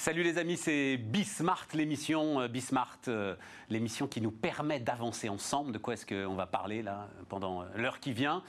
[0.00, 3.36] Salut les amis, c'est Bismart, l'émission euh, Bismart, euh,
[3.68, 5.72] l'émission qui nous permet d'avancer ensemble.
[5.72, 8.42] De quoi est-ce qu'on va parler là pendant euh, l'heure qui vient?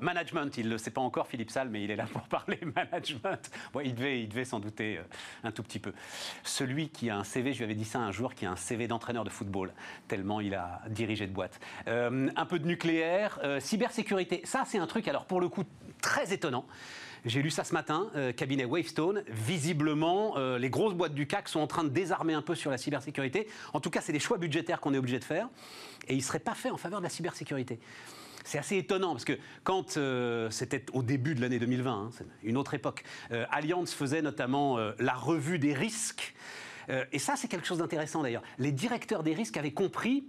[0.00, 2.58] Management, il ne le sait pas encore Philippe Salle, mais il est là pour parler
[2.74, 3.50] management.
[3.74, 4.98] Bon, il devait, il devait s'en douter
[5.44, 5.92] un tout petit peu.
[6.42, 8.56] Celui qui a un CV, je lui avais dit ça un jour, qui a un
[8.56, 9.74] CV d'entraîneur de football,
[10.08, 11.60] tellement il a dirigé de boîte.
[11.86, 15.64] un peu de nucléaire, cybersécurité, ça c'est un truc alors pour le coup
[16.00, 16.64] très étonnant.
[17.24, 19.22] J'ai lu ça ce matin, euh, cabinet Wavestone.
[19.28, 22.68] Visiblement, euh, les grosses boîtes du CAC sont en train de désarmer un peu sur
[22.68, 23.46] la cybersécurité.
[23.72, 25.48] En tout cas, c'est des choix budgétaires qu'on est obligé de faire.
[26.08, 27.78] Et ils ne seraient pas faits en faveur de la cybersécurité.
[28.44, 32.56] C'est assez étonnant parce que quand euh, c'était au début de l'année 2020, hein, une
[32.56, 36.34] autre époque, Allianz faisait notamment la revue des risques.
[37.12, 38.42] et ça, c'est quelque chose d'intéressant d'ailleurs.
[38.58, 40.24] Les directeurs des risques avaient compris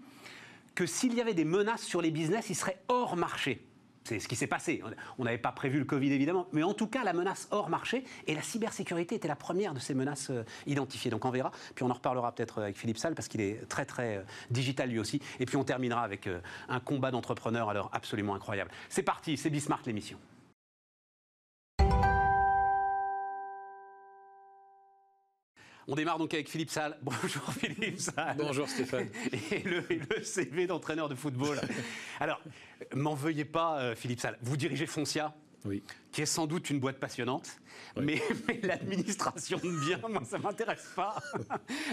[0.76, 3.66] que s'il y avait des menaces sur les business, ils seraient hors marché.
[4.04, 4.82] C'est ce qui s'est passé.
[5.18, 8.04] On n'avait pas prévu le Covid, évidemment, mais en tout cas, la menace hors marché
[8.28, 11.10] et la cybersécurité était la première de ces menaces euh, identifiées.
[11.10, 13.86] Donc on verra, puis on en reparlera peut-être avec Philippe Salle, parce qu'il est très,
[13.86, 15.22] très euh, digital lui aussi.
[15.40, 18.72] Et puis on terminera avec euh, un combat d'entrepreneurs alors absolument incroyable.
[18.90, 20.18] C'est parti, c'est Bismart l'émission.
[25.88, 26.98] On démarre donc avec Philippe Salle.
[27.02, 28.36] Bonjour Philippe Salle.
[28.38, 29.10] Bonjour Stéphane.
[29.52, 29.84] Et le,
[30.24, 31.60] CV d'entraîneur de football.
[32.20, 32.42] Alors,
[32.94, 34.38] m'en veuillez pas euh, Philippe Salle.
[34.42, 35.84] Vous dirigez Foncia oui.
[36.12, 37.58] qui est sans doute une boîte passionnante,
[37.98, 38.22] mais,
[38.64, 41.22] l'administration de biens, moi, ça m'intéresse pas.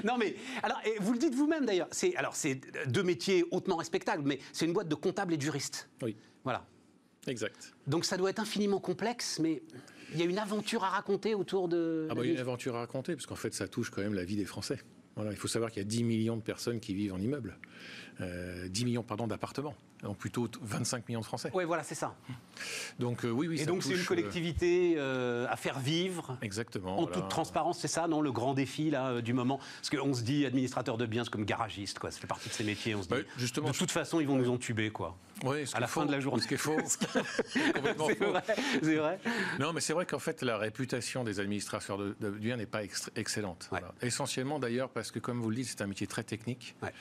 [0.05, 1.89] non, mais alors, et vous le dites vous-même d'ailleurs.
[1.91, 5.43] C'est alors c'est deux métiers hautement respectables, mais c'est une boîte de comptables et de
[5.43, 5.89] juristes.
[6.03, 6.17] Oui.
[6.45, 6.65] Voilà.
[7.27, 7.75] Exact.
[7.87, 9.63] Donc ça doit être infiniment complexe, mais
[10.13, 12.09] il y a une aventure à raconter autour de.
[12.11, 14.03] Ah bah, il y a une aventure à raconter, parce qu'en fait, ça touche quand
[14.03, 14.81] même la vie des Français.
[15.17, 17.59] Voilà, il faut savoir qu'il y a 10 millions de personnes qui vivent en immeuble.
[18.19, 21.51] 10 euh, millions pardon, d'appartements, donc plutôt 25 millions de Français.
[21.53, 22.15] Oui, voilà, c'est ça.
[22.99, 23.61] Donc euh, oui, oui.
[23.61, 26.39] Et donc c'est une euh, collectivité à faire vivre.
[26.43, 26.99] Exactement.
[26.99, 29.59] En toute transparence, c'est ça, non, le grand défi là du moment.
[29.59, 32.11] Parce qu'on se dit administrateur de biens, c'est comme garagiste, quoi.
[32.11, 32.95] Ça fait partie de ces métiers.
[32.95, 33.15] On se dit.
[33.37, 35.17] justement, de toute façon, ils vont nous entuber, quoi.
[35.45, 36.43] Oui, à la fin de la journée.
[36.43, 36.77] Ce qui est faux.
[38.83, 39.21] c'est vrai,
[39.59, 42.83] Non, mais c'est vrai qu'en fait, la réputation des administrateurs de, biens n'est pas
[43.17, 43.71] excellente.
[44.03, 46.75] Essentiellement d'ailleurs parce que, comme vous le dites, c'est un métier très technique.
[46.83, 46.93] Ouais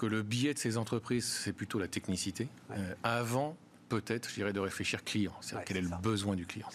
[0.00, 3.54] que le biais de ces entreprises, c'est plutôt la technicité, euh, avant
[3.90, 5.34] peut-être, je dirais, de réfléchir client.
[5.42, 6.66] C'est-à-dire quel est, le besoin du client.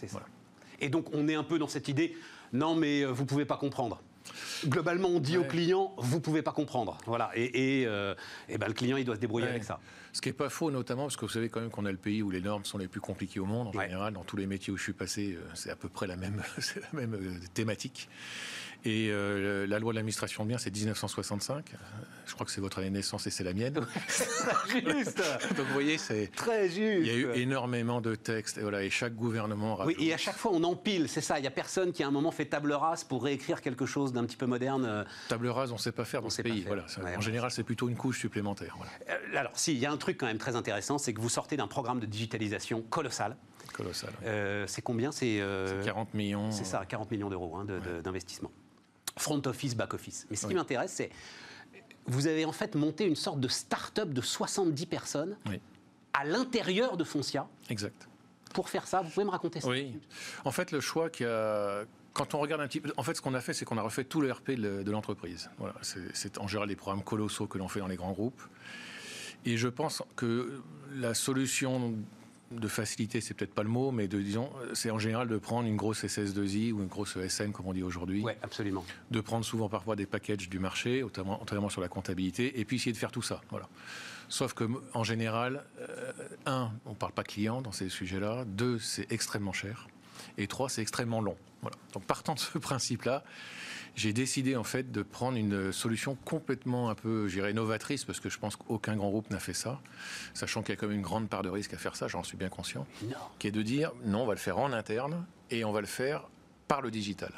[0.79, 2.15] Et donc on est un peu dans cette idée,
[2.53, 3.99] non mais euh, vous ne pouvez pas comprendre.
[4.67, 6.99] Globalement, on dit au client, vous ne pouvez pas comprendre.
[7.07, 7.31] Voilà.
[7.35, 8.13] Et, et, euh,
[8.59, 9.79] ben, le client, il doit se débrouiller avec ça.
[10.13, 11.97] Ce qui n'est pas faux, notamment, parce que vous savez quand même qu'on a le
[11.97, 13.67] pays où les normes sont les plus compliquées au monde.
[13.67, 16.15] En général, dans tous les métiers où je suis passé, c'est à peu près la
[16.15, 16.41] même,
[16.93, 18.07] la même thématique.
[18.85, 21.71] Et euh, la loi de l'administration de biens, c'est 1965.
[22.27, 23.85] Je crois que c'est votre année de naissance et c'est la mienne.
[24.69, 25.17] juste.
[25.57, 26.77] Donc vous voyez, c'est très juste.
[26.77, 29.79] Il y a eu énormément de textes et voilà, et chaque gouvernement.
[29.85, 31.39] Oui, et à chaque fois on empile, c'est ça.
[31.39, 34.13] Il y a personne qui à un moment fait table rase pour réécrire quelque chose
[34.13, 34.85] d'un petit peu moderne.
[34.85, 35.03] Euh.
[35.29, 36.63] Table rase, on ne sait pas faire dans ce pays.
[36.67, 36.85] Voilà.
[37.17, 38.77] en général, c'est plutôt une couche supplémentaire.
[39.09, 41.29] Euh, alors, si, il y a un truc quand même très intéressant, c'est que vous
[41.29, 43.35] sortez d'un programme de digitalisation colossal.
[43.73, 44.11] Colossal.
[44.67, 45.11] c'est combien?
[45.11, 45.41] C'est
[45.83, 46.51] 40 millions.
[46.51, 47.65] C'est ça, 40 millions d'euros hein,
[48.03, 48.51] d'investissement
[49.17, 50.27] front office, back office.
[50.29, 51.09] Mais ce qui m'intéresse, c'est
[52.05, 55.37] vous avez en fait monté une sorte de start-up de 70 personnes
[56.13, 57.47] à l'intérieur de Foncia.
[57.69, 58.07] Exact.
[58.53, 59.67] Pour faire ça, vous pouvez me raconter ça?
[59.67, 59.99] Oui.
[60.45, 63.21] En fait, le choix qui a quand on regarde un petit peu, en fait, ce
[63.21, 65.49] qu'on a fait, c'est qu'on a refait tout le RP de l'entreprise.
[65.57, 68.41] Voilà, c'est en général des programmes colossaux que l'on fait dans les grands groupes.
[69.43, 70.61] Et je pense que
[70.93, 71.93] la solution
[72.51, 75.67] de facilité, c'est peut-être pas le mot, mais de, disons, c'est en général de prendre
[75.67, 78.21] une grosse SS2I ou une grosse ESN, comme on dit aujourd'hui.
[78.23, 78.85] Oui, absolument.
[79.11, 82.93] De prendre souvent parfois des packages du marché, notamment, sur la comptabilité, et puis essayer
[82.93, 83.41] de faire tout ça.
[83.49, 83.67] Voilà.
[84.29, 86.11] Sauf que, en général, euh,
[86.45, 88.45] un, on ne parle pas client dans ces sujets-là.
[88.45, 89.87] Deux, c'est extrêmement cher.
[90.37, 91.37] Et trois, c'est extrêmement long.
[91.61, 91.77] Voilà.
[91.93, 93.23] Donc, partant de ce principe-là,
[93.95, 98.29] j'ai décidé en fait de prendre une solution complètement un peu, j'irais, novatrice, parce que
[98.29, 99.79] je pense qu'aucun grand groupe n'a fait ça,
[100.33, 102.23] sachant qu'il y a quand même une grande part de risque à faire ça, j'en
[102.23, 102.85] suis bien conscient,
[103.39, 105.87] qui est de dire non, on va le faire en interne et on va le
[105.87, 106.27] faire
[106.67, 107.31] par le digital.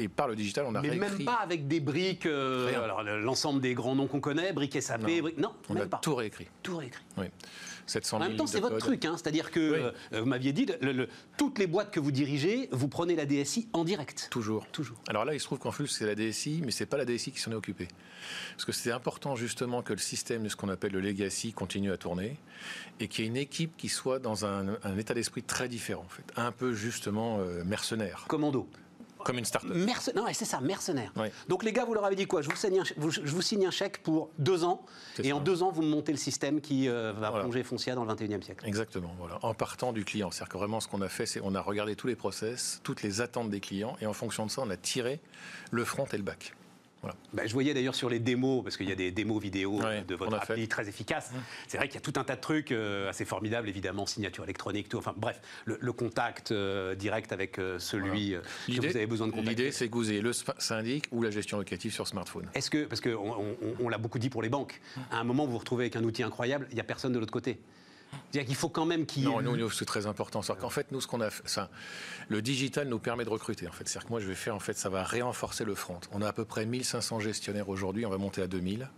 [0.00, 3.74] Et par le digital, on a Mais même pas avec des briques, euh, l'ensemble des
[3.74, 6.46] grands noms qu'on connaît, briques SAP, non, briques, non on a tout réécrit.
[6.62, 7.02] Tout réécrit.
[7.16, 7.26] Oui
[8.12, 9.14] en même temps, c'est votre truc, hein.
[9.16, 10.66] c'est-à-dire que euh, vous m'aviez dit,
[11.36, 14.28] toutes les boîtes que vous dirigez, vous prenez la DSI en direct.
[14.30, 14.66] Toujours.
[14.72, 14.98] Toujours.
[15.08, 17.32] Alors là, il se trouve qu'en plus, c'est la DSI, mais c'est pas la DSI
[17.32, 17.88] qui s'en est occupée.
[18.52, 21.92] Parce que c'est important justement que le système de ce qu'on appelle le legacy continue
[21.92, 22.36] à tourner
[23.00, 26.08] et qu'il y ait une équipe qui soit dans un, état d'esprit très différent, en
[26.08, 28.24] fait, un peu justement euh, mercenaire.
[28.28, 28.68] Commando.
[29.24, 29.72] Comme une start-up.
[29.74, 31.12] Merce- non, c'est ça, mercenaire.
[31.16, 31.28] Oui.
[31.48, 32.42] Donc les gars, vous leur avez dit quoi?
[32.42, 34.84] Je vous, signe un, je vous signe un chèque pour deux ans,
[35.18, 35.34] et ça.
[35.36, 37.44] en deux ans, vous me montez le système qui euh, va Voilà.
[37.44, 38.66] plonger Foncia dans le 21e siècle.
[38.66, 39.38] Exactement, voilà.
[39.42, 40.30] En partant du client.
[40.30, 43.02] C'est-à-dire que vraiment, ce qu'on a fait, c'est on a regardé tous les process, toutes
[43.02, 45.20] les attentes des clients, et en fonction de ça, on a tiré
[45.70, 46.54] le front et le back.
[47.00, 47.16] Voilà.
[47.32, 50.02] Bah, je voyais d'ailleurs sur les démos, parce qu'il y a des démos vidéo Ouais,
[50.02, 50.52] de votre fait.
[50.54, 51.30] appli très efficace.
[51.68, 54.42] C'est vrai qu'il y a tout un tas de trucs euh, assez formidables, évidemment, signature
[54.44, 54.98] électronique, tout.
[54.98, 59.28] Enfin bref, le, le contact euh, direct avec euh, celui euh, que vous avez besoin
[59.28, 59.50] de contacter.
[59.50, 62.48] L'idée, c'est que vous ayez le syndic ou la gestion locative sur smartphone.
[62.54, 64.80] Est-ce que, parce qu'on on, on l'a beaucoup dit pour les banques,
[65.12, 67.18] à un moment vous vous retrouvez avec un outil incroyable, il n'y a personne de
[67.20, 67.58] l'autre côté.
[68.30, 69.24] C'est-à-dire qu'il faut quand même qu'il.
[69.24, 70.42] Non, nous, nous, c'est très important.
[70.42, 71.70] C'est qu'en fait, nous, ce qu'on a fait, ça,
[72.28, 73.66] le digital nous permet de recruter.
[73.66, 76.00] En fait, c'est-à-dire que moi, je vais faire, en fait, ça va renforcer le front.
[76.12, 78.04] On a à peu près 1500 gestionnaires aujourd'hui.
[78.04, 78.88] On va monter à 2000.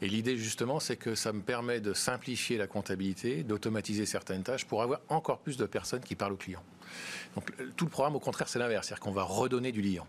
[0.00, 4.64] Et l'idée, justement, c'est que ça me permet de simplifier la comptabilité, d'automatiser certaines tâches
[4.64, 6.64] pour avoir encore plus de personnes qui parlent aux clients.
[7.34, 8.86] Donc, tout le programme, au contraire, c'est l'inverse.
[8.86, 10.06] C'est-à-dire qu'on va redonner du liant.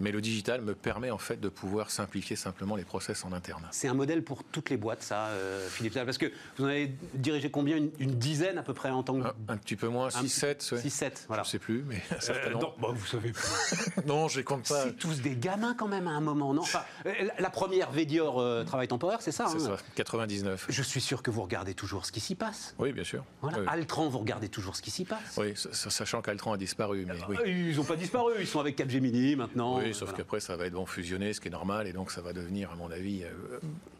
[0.00, 3.66] Mais le digital me permet, en fait, de pouvoir simplifier simplement les process en interne.
[3.72, 6.94] C'est un modèle pour toutes les boîtes, ça, euh, Philippe Parce que vous en avez
[7.14, 7.76] dirigé combien?
[7.76, 9.26] Une, une dizaine à peu près en tant que.
[9.26, 10.80] Un, un petit peu moins, 6-7, ouais.
[10.80, 11.42] 6-7, voilà.
[11.42, 13.44] Je sais plus, mais Euh, non, bah, vous savez plus.
[14.06, 14.84] non, je les compte pas.
[14.84, 16.62] C'est tous des gamins quand même à un moment, non?
[16.62, 20.66] Enfin, euh, la- première, Védior, euh, travail temporaire, c'est ça C'est hein ça, 99.
[20.68, 22.74] Je suis sûr que vous regardez toujours ce qui s'y passe.
[22.78, 23.24] Oui, bien sûr.
[23.42, 23.58] Voilà.
[23.60, 23.64] Oui.
[23.68, 25.36] Altran, vous regardez toujours ce qui s'y passe.
[25.38, 27.36] Oui, sa- sa- sachant qu'Altran a disparu, mais oui.
[27.40, 29.78] Euh, Ils n'ont pas disparu, ils sont avec Capgemini maintenant.
[29.78, 30.18] Oui, euh, sauf voilà.
[30.18, 32.70] qu'après, ça va être bon fusionné, ce qui est normal, et donc ça va devenir,
[32.72, 33.30] à mon avis, euh,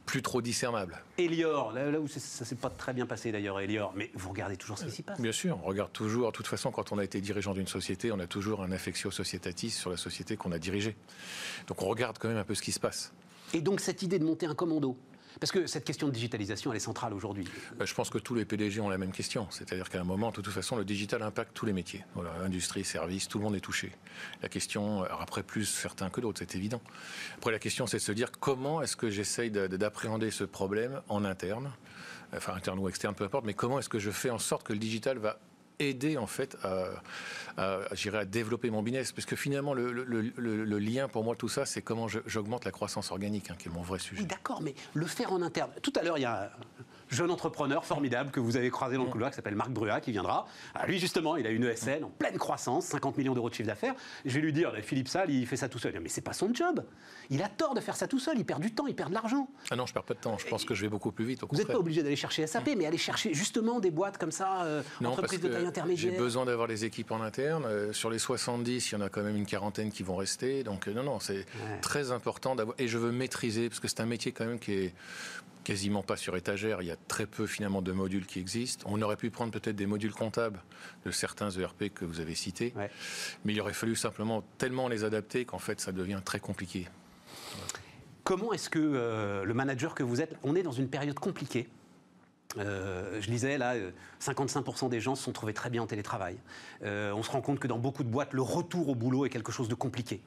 [0.04, 1.02] plus trop discernable.
[1.18, 4.28] Elior, là, là où c'est- ça s'est pas très bien passé d'ailleurs, Elior, mais vous
[4.30, 5.20] regardez toujours ce qui s'y passe.
[5.20, 6.30] Bien sûr, on regarde toujours.
[6.32, 9.10] De toute façon, quand on a été dirigeant d'une société, on a toujours un affectio
[9.10, 10.96] societatis sur la société qu'on a dirigée.
[11.66, 13.12] Donc on regarde quand même un peu ce qui se passe.
[13.54, 14.96] Et donc cette idée de monter un commando,
[15.40, 17.46] parce que cette question de digitalisation, elle est centrale aujourd'hui.
[17.80, 19.46] Euh, Je pense que tous les PDG ont la même question.
[19.50, 22.04] C'est-à-dire qu'à un moment, de toute façon, le digital impacte tous les métiers.
[22.42, 23.92] Industrie, service, tout le monde est touché.
[24.42, 26.80] La question, après plus certains que d'autres, c'est évident.
[27.36, 30.44] Après, la question, c'est de se dire comment est-ce que j'essaye de- de- d'appréhender ce
[30.44, 31.70] problème en interne,
[32.34, 34.72] enfin interne ou externe, peu importe, mais comment est-ce que je fais en sorte que
[34.72, 35.38] le digital va
[35.78, 36.86] aider en fait à,
[37.56, 37.78] à,
[38.24, 41.82] développer mon business parce que finalement le, le- le- lien pour moi tout ça c'est
[41.82, 45.32] comment j'augmente la croissance organique hein, qui est mon vrai sujet d'accord, mais le faire
[45.32, 45.70] en interne.
[45.82, 46.50] Tout à l'heure, il y a
[47.08, 50.12] jeune entrepreneur formidable que vous avez croisé dans le couloir qui s'appelle Marc Brua qui
[50.12, 50.46] viendra.
[50.74, 53.68] Ah, lui, justement, il a une ESN en pleine croissance, 50 millions d'euros de chiffre
[53.68, 53.94] d'affaires.
[54.24, 55.98] Je vais lui dire, Philippe Salle, il fait ça tout seul.
[56.00, 56.84] Mais c'est pas son job.
[57.30, 58.38] Il a tort de faire ça tout seul.
[58.38, 59.48] Il perd du temps, il perd de l'argent.
[59.70, 61.42] ah non je perds pas de temps je pense que je vais beaucoup plus vite
[61.42, 64.30] au Vous n'êtes pas obligé d'aller chercher SAP, mais aller chercher justement des boîtes comme
[64.30, 66.18] ça, euh, Non, entreprises de taille j'ai intermédiaire.
[66.18, 67.64] besoin d'avoir les équipes en interne.
[67.66, 70.62] Euh, sur les 70, il y en a quand même une quarantaine qui vont rester.
[70.62, 71.46] Donc euh, non, non, c'est
[71.80, 72.76] très important d'avoir.
[72.78, 74.94] Et je veux maîtriser, parce que c'est un métier quand même qui est
[75.66, 76.80] quasiment pas sur étagère.
[76.80, 78.86] Il y a très peu finalement de modules qui existent.
[78.88, 80.62] On aurait pu prendre peut-être des modules comptables
[81.04, 82.88] de certains ERP que vous avez cités, Ouais.
[83.44, 86.86] mais il aurait fallu simplement tellement les adapter qu'en fait ça devient très compliqué.
[88.22, 91.68] Comment est-ce que euh, le manager que vous êtes, on est dans une période compliquée.
[92.58, 93.90] Euh, je lisais là, euh,
[94.20, 96.38] 55% des gens se sont trouvés très bien en télétravail.
[96.84, 99.30] Euh, on se rend compte que dans beaucoup de boîtes, le retour au boulot est
[99.30, 100.22] quelque chose de compliqué.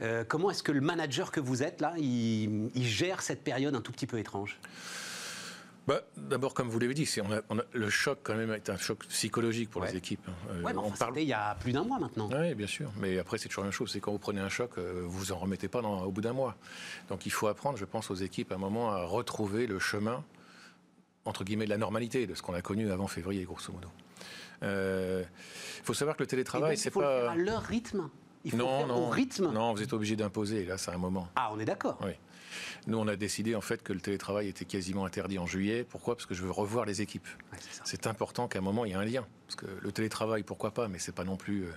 [0.00, 3.74] Euh, comment est-ce que le manager que vous êtes là, il, il gère cette période
[3.74, 4.58] un tout petit peu étrange?
[5.86, 8.52] Bah, D'abord, comme vous l'avez dit, c'est- on a- on a- le choc quand même
[8.52, 9.90] est un choc psychologique pour Ouais.
[9.90, 10.20] les équipes.
[10.28, 10.32] hein.
[10.50, 12.28] Euh, Ouais, mais on enfin, parle il y a plus d'un mois maintenant.
[12.30, 12.90] Oui, bien sûr.
[12.98, 13.90] Mais après, c'est toujours la même chose.
[13.90, 16.34] C'est quand vous prenez un choc, euh, vous en remettez pas dans- au bout d'un
[16.34, 16.56] mois.
[17.08, 20.22] Donc il faut apprendre, je pense, aux équipes à un moment à retrouver le chemin,
[21.28, 23.88] entre guillemets, de la normalité, de ce qu'on a connu avant février, grosso modo.
[24.62, 25.22] Euh,
[25.78, 27.32] Il faut savoir que le télétravail, donc, c'est il faut le faire pas.
[27.32, 28.08] à leur rythme.
[28.44, 29.06] Il faut le Non, faire non.
[29.06, 29.52] au rythme.
[29.52, 30.64] Non, vous êtes obligé d'imposer.
[30.64, 31.28] Là, c'est un moment.
[31.36, 31.98] Ah, on est d'accord.
[32.02, 32.12] Oui.
[32.86, 35.84] Nous, on a décidé en fait que le télétravail était quasiment interdit en juillet.
[35.88, 36.16] Pourquoi?
[36.16, 37.26] Parce que je veux revoir les équipes.
[37.52, 37.58] Ouais.
[37.84, 39.26] C'est important qu'à un moment il y ait un lien.
[39.48, 41.68] Parce que le télétravail, pourquoi pas, mais c'est pas non plus euh,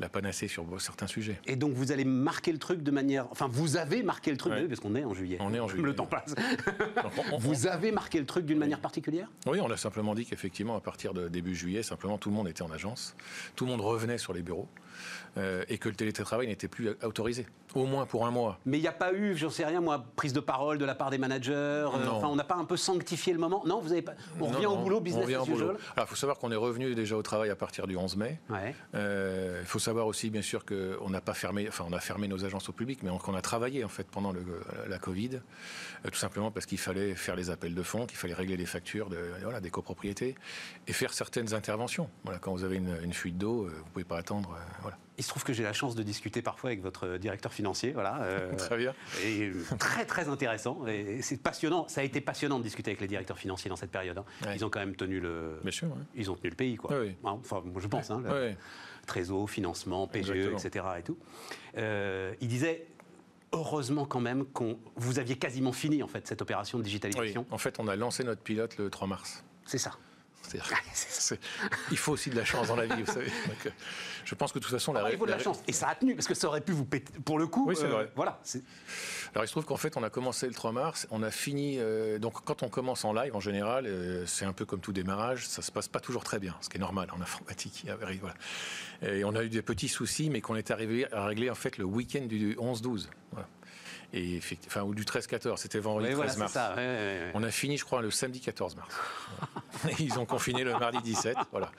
[0.00, 1.38] la panacée sur certains sujets.
[1.44, 3.26] Et donc vous allez marquer le truc de manière.
[3.30, 4.64] Enfin, vous avez marqué le truc, Ouais.
[4.64, 5.36] parce qu'on est en juillet.
[5.40, 5.82] On est en juillet.
[5.86, 6.34] Le temps passe.
[7.30, 9.28] On- on- Vous avez marqué le truc d'une manière particulière?
[9.46, 12.48] Oui, on a simplement dit qu'effectivement, à partir de début juillet, simplement tout le monde
[12.48, 13.14] était en agence,
[13.56, 14.68] tout le monde revenait sur les bureaux
[15.36, 18.58] euh, et que le télétravail n'était plus autorisé, au moins pour un mois.
[18.64, 20.94] Mais il n'y a pas eu, j'en sais rien moi, prise de parole de la
[20.94, 21.52] part des managers.
[21.54, 22.12] euh, Non.
[22.12, 23.62] Enfin, on n'a pas un peu sanctifié le moment?
[23.66, 24.14] Non, vous avez pas.
[24.40, 25.68] On Non, revient au boulot, on business revient as boulot.
[25.70, 28.38] Alors, il faut savoir qu'on est revenu déjà au travail à partir du 11 mai.
[28.50, 28.74] Ouais.
[28.94, 32.28] Euh, Il faut savoir aussi, bien sûr, qu'on n'a pas fermé, enfin, on a fermé
[32.28, 34.42] nos agences au public, mais on, qu'on a travaillé en fait pendant le-
[34.88, 35.36] la Covid,
[36.04, 38.66] euh, tout simplement parce qu'il fallait faire les appels de fonds, qu'il fallait régler les
[38.66, 40.34] factures de, voilà, des copropriétés
[40.86, 42.08] et faire certaines interventions.
[42.24, 44.56] Voilà, quand vous avez une, une fuite d'eau, euh, vous pouvez pas attendre.
[44.82, 44.96] voilà.
[45.18, 48.22] Il se trouve que j'ai la chance de discuter parfois avec votre directeur financier, voilà.
[48.22, 48.94] Euh, très bien.
[49.22, 50.86] Et très très intéressant.
[50.86, 51.86] Et c'est passionnant.
[51.88, 54.18] Ça a été passionnant de discuter avec les directeurs financiers dans cette période.
[54.18, 54.52] Hein.
[54.54, 55.58] Ils ont quand même tenu le.
[55.62, 55.88] Bien sûr.
[56.14, 56.94] Ils ont tenu le pays, quoi.
[56.94, 58.10] Hein, enfin, je pense.
[58.10, 58.22] Hein,
[59.06, 60.84] Trésor, financement, PGE, etc.
[60.98, 61.18] Et tout.
[61.76, 62.86] Euh, il disait
[63.52, 67.46] heureusement quand même que vous aviez quasiment fini en fait cette opération de digitalisation.
[67.50, 69.44] En fait, on a lancé notre pilote le 3 mars.
[69.66, 69.92] C'est ça.
[71.90, 73.30] Il faut aussi de la chance dans la vie, vous savez.
[73.66, 73.70] Euh,
[74.24, 75.62] je pense que de toute façon, la, ah, il faut de la, chance.
[75.66, 77.12] Et ça a tenu, parce que ça aurait pu vous péter.
[77.24, 78.12] Pour le coup, oui, c'est euh, vrai.
[78.16, 78.40] Voilà.
[79.34, 81.76] Alors il se trouve qu'en fait, on a commencé le 3 mars, on a fini.
[81.78, 83.88] Euh, donc quand on commence en live, en général,
[84.26, 86.76] c'est un peu comme tout démarrage, ça se passe pas toujours très bien, ce qui
[86.76, 87.86] est normal en informatique.
[88.20, 88.34] Voilà.
[89.02, 91.78] Et on a eu des petits soucis, mais qu'on est arrivé à régler en fait
[91.78, 93.08] le week-end du 11-12.
[93.32, 93.48] Voilà
[94.12, 96.58] et enfin, ou du 13-14, c'était vendredi 13 mars.
[97.34, 98.94] On a fini, je crois, le samedi 14 mars.
[99.98, 101.70] ils ont confiné le mardi 17, voilà.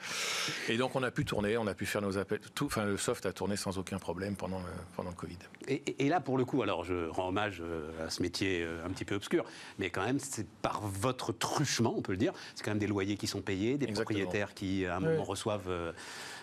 [0.68, 2.96] Et donc on a pu tourner, on a pu faire nos appels, tout, enfin le
[2.96, 4.60] soft a tourné sans aucun problème pendant,
[4.96, 5.38] pendant le Covid.
[5.68, 8.90] Et, là, pour le coup, alors je rends hommage euh, à ce métier euh, un
[8.90, 9.44] petit peu obscur,
[9.78, 12.32] mais quand même, c'est par votre truchement, on peut le dire.
[12.54, 15.68] C'est quand même des loyers qui sont payés, des propriétaires qui, à un moment, reçoivent.
[15.68, 15.92] Euh,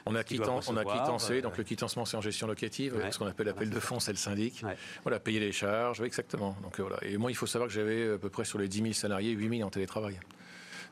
[0.05, 0.23] on a,
[0.67, 3.79] on a quittancé, donc le quittancement c'est en gestion locative, ce qu'on appelle l'appel de
[3.79, 4.63] fonds, c'est le syndic.
[5.03, 6.55] Voilà, payer les charges, oui, exactement.
[6.63, 6.97] Donc voilà.
[7.03, 9.31] Et moi, il faut savoir que j'avais à peu près sur les 10 000 salariés,
[9.31, 10.19] 8 000 en télétravail.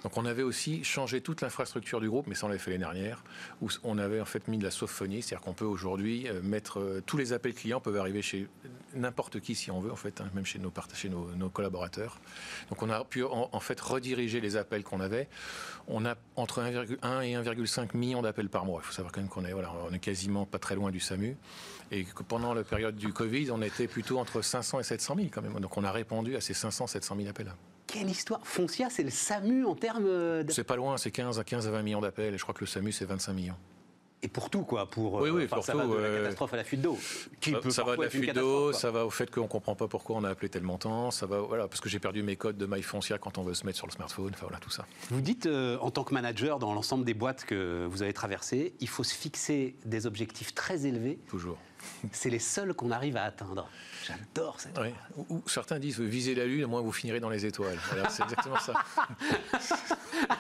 [0.04, 2.84] Donc on avait aussi changé toute l'infrastructure du groupe, mais ça on l'avait fait l'année
[2.84, 3.24] dernière,
[3.62, 6.80] où on avait en fait mis de la sophonie, c'est-à-dire qu'on peut aujourd'hui euh, mettre
[6.80, 8.48] euh, tous les appels clients peuvent arriver chez
[8.96, 12.20] n'importe qui si on veut en fait, hein, même chez nos, chez nos, collaborateurs.
[12.70, 15.28] Donc on a pu en, fait rediriger les appels qu'on avait.
[15.88, 18.82] On a entre 1,1 et 1,5 millions d'appels par mois.
[18.84, 21.00] Il faut savoir quand même qu'on est voilà, on est quasiment pas très loin du
[21.00, 21.36] SAMU
[21.92, 25.28] et que pendant la période du Covid, on était plutôt entre 500 et 700 000
[25.32, 25.60] quand même.
[25.60, 27.52] Donc on a répondu à ces 500 700 000 appels.
[27.92, 30.46] Quelle histoire Foncia, c'est le SAMU en termes de...
[30.50, 32.62] C'est pas loin, c'est 15 à 15 à 20 millions d'appels, et je crois que
[32.62, 33.56] le SAMU, c'est 25 millions.
[34.22, 34.86] Et pour tout, quoi.
[34.86, 36.98] Pour, oui, oui, pour ça tout, va de la catastrophe à la fuite d'eau.
[37.70, 40.18] ça va de la fuite d'eau, ça va au fait qu'on ne comprend pas pourquoi
[40.18, 42.66] on a appelé tel montant, ça va, voilà, parce que j'ai perdu mes codes de
[42.66, 44.86] MyFoncia quand on veut se mettre sur le smartphone, enfin voilà, tout ça.
[45.10, 48.74] Vous dites, euh, en tant que manager, dans l'ensemble des boîtes que vous avez traversées,
[48.82, 51.18] il faut se fixer des objectifs très élevés.
[51.30, 51.58] Toujours.
[52.12, 53.70] C'est les seuls qu'on arrive à atteindre.
[54.06, 54.94] J'adore cette oui.
[55.30, 57.78] Ou, certains disent visez la lune, au moins vous finirez dans les étoiles.
[58.10, 58.74] c'est exactement ça.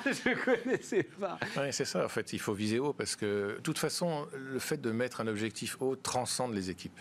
[0.05, 1.37] Je connaissais pas.
[1.57, 2.05] Oui, c'est ça.
[2.05, 5.21] En fait, il faut viser haut parce que, de toute façon, le fait de mettre
[5.21, 6.99] un objectif haut transcende les équipes.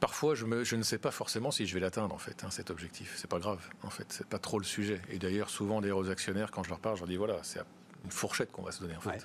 [0.00, 2.50] Parfois, je, me, je, ne sais pas forcément si je vais l'atteindre, en fait, hein,
[2.50, 3.14] cet objectif.
[3.16, 4.06] C'est pas grave, en fait.
[4.10, 5.00] C'est pas trop le sujet.
[5.10, 7.58] Et d'ailleurs, souvent, des actionnaires, quand je leur parle, je leur dis voilà, c'est
[8.04, 9.24] une fourchette qu'on va se donner en fait.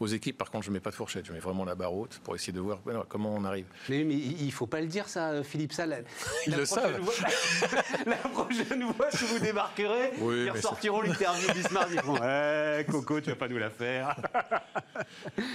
[0.00, 1.94] Aux équipes, par contre, je ne mets pas de fourchette, je mets vraiment la barre
[1.94, 3.66] haute pour essayer de voir comment on arrive.
[3.88, 6.04] Mais, il ne faut pas le dire ça, Philippe Salle.
[6.46, 7.00] Ils le savent.
[8.06, 11.88] la prochaine fois que vous débarquerez, ils ressortiront l'interview Bismarck.
[11.90, 14.16] Ils diront hey, Coco, tu vas pas nous la faire.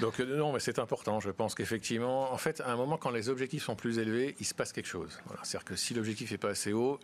[0.01, 1.20] Donc euh, non, mais c'est important.
[1.20, 4.46] Je pense qu'effectivement, en fait, à un moment, quand les objectifs sont plus élevés, il
[4.46, 5.20] se passe quelque chose.
[5.44, 7.00] C'est-à-dire que si l'objectif n'est pas assez haut,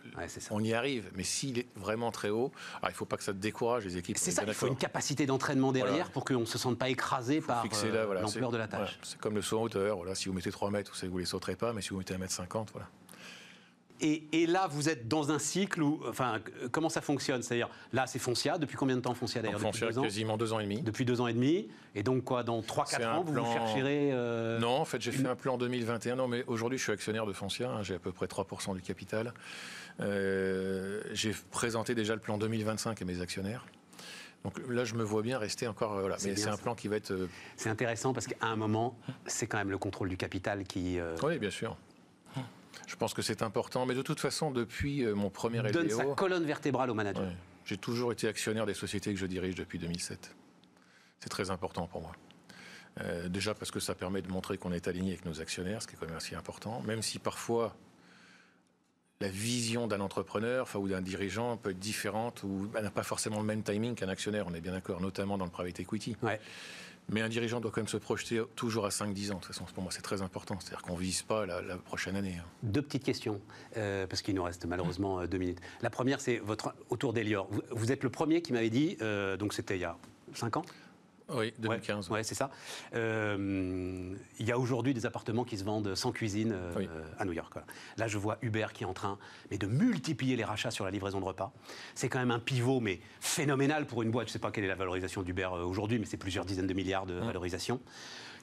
[0.50, 1.10] on y arrive.
[1.14, 4.18] Mais s'il est vraiment très haut, il ne faut pas que ça décourage les équipes.
[4.18, 7.40] C'est ça, il faut une capacité d'entraînement derrière pour qu'on ne se sente pas écrasé
[7.40, 8.98] par euh, l'ampleur de la tâche.
[9.02, 9.96] C'est comme le saut en hauteur.
[9.96, 12.14] Voilà, si vous mettez 3 mètres, vous ne les sauterez pas, mais si vous mettez
[12.14, 12.88] 1 mètre 50, voilà.
[14.00, 17.42] Et, là, vous êtes dans un cycle où, enfin, comment ça fonctionne?
[17.42, 18.58] C'est-à-dire, là, c'est Foncia.
[18.58, 19.60] Depuis combien de temps Foncia d'ailleurs?
[19.60, 20.82] Foncia, quasiment deux ans et demi.
[20.82, 21.68] Depuis deux ans et demi.
[21.94, 24.10] Et donc, quoi, dans 3-4 ans, vous vous chercherez.
[24.12, 26.16] Euh, non, en fait, j'ai fait un plan 2021.
[26.16, 27.70] Non, mais aujourd'hui, je suis actionnaire de Foncia.
[27.70, 29.32] Hein, j'ai à peu près 3% du capital.
[30.00, 33.64] Euh, j'ai présenté déjà le plan 2025 à mes actionnaires.
[34.46, 35.94] Donc là, je me vois bien rester encore.
[35.94, 36.16] Euh, voilà.
[36.24, 37.10] Mais c'est un plan qui va être.
[37.10, 41.00] Euh, c'est intéressant parce qu'à un moment, c'est quand même le contrôle du capital qui.
[41.00, 41.76] Euh, oui, bien sûr.
[42.86, 45.72] Je pense que c'est important, mais de toute façon, depuis mon premier LBO...
[45.72, 47.24] Donne sa colonne vertébrale au manager.
[47.64, 50.36] J'ai toujours été actionnaire des sociétés que je dirige depuis 2007.
[51.18, 52.12] C'est très important pour moi.
[53.28, 55.96] déjà parce que ça permet de montrer qu'on est aligné avec nos actionnaires, ce qui
[55.96, 56.80] est quand même assez important.
[56.82, 57.74] Même si parfois
[59.20, 63.40] la vision d'un entrepreneur enfin, ou d'un dirigeant peut être différente ou n'a pas forcément
[63.40, 66.16] le même timing qu'un actionnaire, on est bien d'accord, notamment dans le private equity.
[67.08, 69.34] Mais un dirigeant doit quand même se projeter toujours à 5-10 ans.
[69.34, 70.58] De toute façon, pour moi, c'est très important.
[70.58, 72.34] C'est-à-dire qu'on ne vise pas la, prochaine année.
[72.40, 72.44] Hein.
[72.64, 73.40] Deux petites questions,
[73.76, 75.60] euh, parce qu'il nous reste malheureusement euh, deux minutes.
[75.82, 77.48] La première, c'est votre autour d'Elior.
[77.70, 79.96] Vous, êtes le premier qui m'avait dit, euh, donc c'était il y a
[80.34, 80.64] 5 ans
[81.28, 82.10] oui, 2015.
[82.10, 82.50] Ouais, c'est ça.
[82.94, 87.32] Euh, il y a aujourd'hui des appartements qui se vendent sans cuisine euh, à New
[87.32, 87.54] York.
[87.96, 89.18] Là, je vois Uber qui est en train
[89.50, 91.52] mais de multiplier les rachats sur la livraison de repas.
[91.94, 94.28] C'est quand même un pivot, mais phénoménal pour une boîte.
[94.28, 96.66] Je ne sais pas quelle est la valorisation d'Uber euh, aujourd'hui, mais c'est plusieurs dizaines
[96.66, 97.26] de milliards de mmh.
[97.26, 97.80] valorisation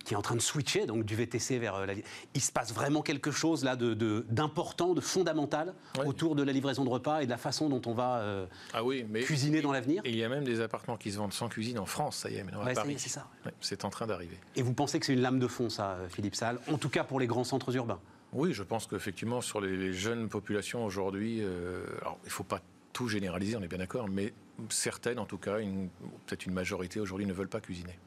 [0.03, 1.93] qui est en train de switcher donc du VTC vers euh, la.
[2.33, 5.74] Il se passe vraiment quelque chose là d'important, de, de, fondamental
[6.05, 8.83] autour de la livraison de repas et de la façon dont on va euh, ah
[8.83, 10.01] oui, mais cuisiner dans l'avenir.
[10.05, 12.36] il y a même des appartements qui se vendent sans cuisine en France, ça y
[12.36, 12.43] est.
[12.43, 13.27] Mais va essayer, c'est ça
[13.62, 14.38] C'est en train d'arriver.
[14.55, 17.03] Et vous pensez que c'est une lame de fond, ça, Philippe Salle En tout cas
[17.03, 18.00] pour les grands centres urbains?
[18.33, 22.62] Oui, je pense qu'effectivement, sur les, jeunes populations aujourd'hui, euh, alors il ne faut pas
[22.91, 24.33] tout généraliser, on est bien d'accord, mais
[24.69, 27.98] certaines, en tout cas, peut-être une majorité aujourd'hui, ne veulent pas cuisiner.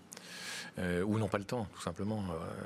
[0.78, 2.22] Euh, ou n'ont pas le temps, tout simplement.
[2.30, 2.64] Euh,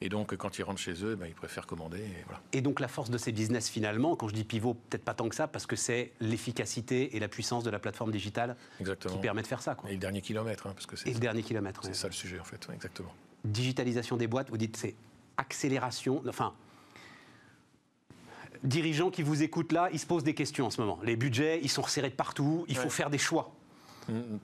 [0.00, 2.04] et donc, quand ils rentrent chez eux, ben, ils préfèrent commander.
[2.52, 5.28] Et, donc, la force de ces business, finalement, quand je dis pivot, peut-être pas tant
[5.28, 9.42] que ça, parce que c'est l'efficacité et la puissance de la plateforme digitale qui permet
[9.42, 9.76] de faire ça.
[9.88, 10.66] Et le dernier kilomètre.
[10.66, 11.80] Hein, parce que et le dernier kilomètre.
[11.84, 13.14] C'est ça le sujet, en fait, exactement.
[13.44, 14.94] Digitalisation des boîtes, vous dites c'est
[15.36, 16.54] accélération, enfin,
[18.62, 20.98] dirigeants qui vous écoutent là, ils se posent des questions en ce moment.
[21.02, 23.52] Les budgets, ils sont resserrés de partout, il faut faire des choix.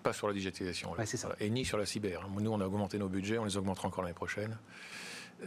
[0.03, 0.95] Pas sur la digitalisation.
[1.05, 1.35] c'est ça.
[1.41, 2.27] Et ni sur la cyber.
[2.29, 4.57] Nous, on a augmenté nos budgets, on les augmentera encore l'année prochaine.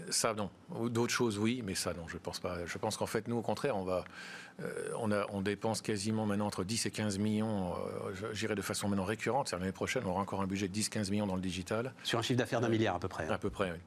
[0.10, 0.50] Ça, non.
[0.90, 2.66] D'autres choses, oui, mais ça, non, je pense pas.
[2.66, 4.53] Je pense qu'en fait, nous, au contraire, on va, euh,
[5.00, 8.88] on, a, on dépense quasiment maintenant entre 10 et 15 millions, euh, j'irai de façon
[8.88, 9.50] maintenant récurrente.
[9.50, 11.94] C'est l'année prochaine, on aura encore un budget de 10-15 millions dans le digital.
[12.04, 13.28] Sur un chiffre d'affaires d'un milliard à peu près.
[13.28, 13.78] À peu près, oui.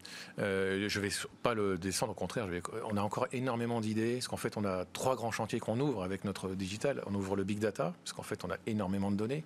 [0.40, 2.48] Euh, je ne vais pas le descendre, au contraire,
[2.90, 6.02] on a encore énormément d'idées, parce qu'en fait, on a trois grands chantiers qu'on ouvre
[6.02, 7.02] avec notre digital.
[7.06, 9.44] On ouvre le big data, parce qu'en fait, on a énormément de données.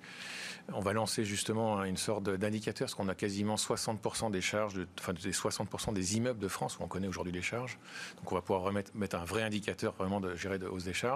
[0.72, 4.86] On va lancer justement une sorte d'indicateur, parce qu'on a quasiment 60% des charges, de,
[4.98, 7.78] enfin, des 60% des immeubles de France où on connaît aujourd'hui les charges.
[8.18, 10.94] Donc, on va pouvoir remettre, mettre un vrai indicateur vraiment de gérer de hausse des
[10.94, 11.10] charges.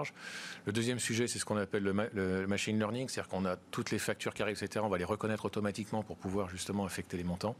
[0.65, 3.99] Le deuxième sujet, c'est ce qu'on appelle le, machine learning, c'est-à-dire qu'on a toutes les
[3.99, 4.83] factures qui arrivent, etc.
[4.85, 7.55] On va les reconnaître automatiquement pour pouvoir justement affecter les montants.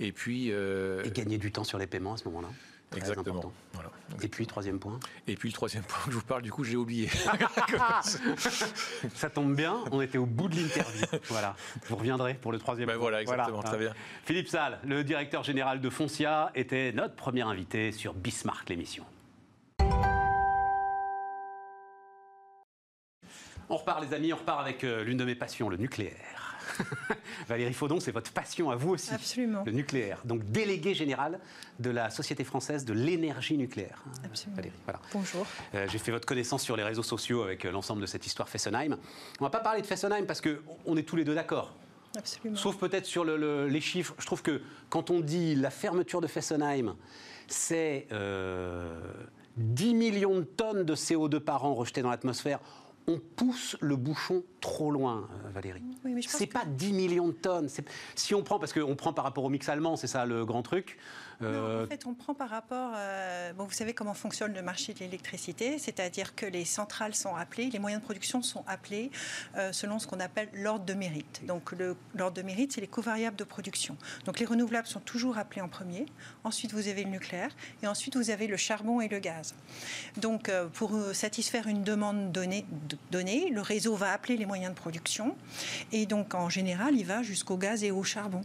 [0.00, 0.50] Et puis.
[0.50, 2.48] Euh, Et gagner du temps sur les paiements à ce moment-là
[2.96, 3.52] Exactement.
[4.22, 6.64] Et puis, troisième point Et puis, le troisième point que je vous parle, du coup,
[6.64, 7.08] j'ai oublié.
[9.14, 11.06] Ça tombe bien, on était au bout de l'interview.
[11.28, 11.56] Voilà.
[11.88, 13.02] Vous reviendrez pour le troisième ben point.
[13.02, 13.94] Voilà, exactement, très bien.
[14.24, 19.04] Philippe Salle, le directeur général de Foncia, était notre premier invité sur Bismarck, l'émission.
[23.72, 26.58] On repart, les amis, on repart avec euh, l'une de mes passions, le nucléaire.
[27.48, 29.14] Valérie Faudon, c'est votre passion à vous aussi.
[29.14, 29.62] Absolument.
[29.64, 30.20] Le nucléaire.
[30.26, 31.40] Donc, déléguée générale
[31.80, 34.04] de la Société française de l'énergie nucléaire.
[34.22, 34.56] Absolument.
[34.56, 35.00] Valérie, voilà.
[35.14, 35.46] Bonjour.
[35.74, 38.46] Euh, j'ai fait votre connaissance sur les réseaux sociaux avec euh, l'ensemble de cette histoire
[38.46, 38.98] Fessenheim.
[39.40, 41.74] On va pas parler de Fessenheim parce qu'on est tous les deux d'accord.
[42.14, 42.58] Absolument.
[42.58, 44.14] Sauf peut-être sur les chiffres.
[44.18, 44.60] Je trouve que
[44.90, 46.94] quand on dit la fermeture de Fessenheim,
[47.48, 48.06] c'est
[49.56, 52.60] 10 millions de tonnes de CO2 par an rejetées dans l'atmosphère
[53.06, 55.82] on pousse le bouchon trop loin, euh, Valérie.
[56.04, 57.68] Oui, c'est pas 10 millions de tonnes.
[58.14, 60.62] Si on prend, parce qu'on prend par rapport au mix allemand, c'est ça le grand
[60.62, 60.98] truc.
[61.42, 62.92] Euh, en fait, on prend par rapport.
[62.96, 67.34] Euh, bon, vous savez comment fonctionne le marché de l'électricité, c'est-à-dire que les centrales sont
[67.34, 69.10] appelées, les moyens de production sont appelés
[69.56, 71.42] euh, selon ce qu'on appelle l'ordre de mérite.
[71.46, 71.74] Donc,
[72.14, 73.96] l'ordre de mérite, c'est les covariables de production.
[74.24, 76.06] Donc, les renouvelables sont toujours appelés en premier.
[76.44, 77.50] Ensuite, vous avez le nucléaire.
[77.82, 79.54] Et ensuite, vous avez le charbon et le gaz.
[80.16, 82.64] Donc, pour satisfaire une demande donnée,
[83.10, 85.36] donnée, le réseau va appeler les moyens de production.
[85.92, 88.42] Et donc, en général, il va jusqu'au gaz et au charbon.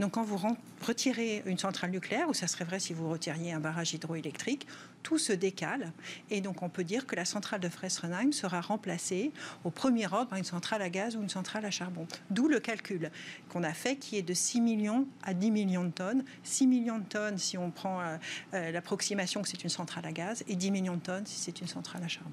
[0.00, 0.40] Donc, quand vous
[0.82, 4.66] retirez une centrale nucléaire, ça serait vrai si vous retiriez un barrage hydroélectrique,
[5.02, 5.92] tout se décale.
[6.30, 9.32] Et donc on peut dire que la centrale de Fessenheim sera remplacée
[9.64, 12.06] au premier ordre par une centrale à gaz ou une centrale à charbon.
[12.30, 13.10] D'où le calcul
[13.48, 16.24] qu'on a fait qui est de 6 millions à 10 millions de tonnes.
[16.44, 18.16] 6 millions de tonnes si on prend euh,
[18.54, 21.60] euh, l'approximation que c'est une centrale à gaz et 10 millions de tonnes si c'est
[21.60, 22.30] une centrale à charbon.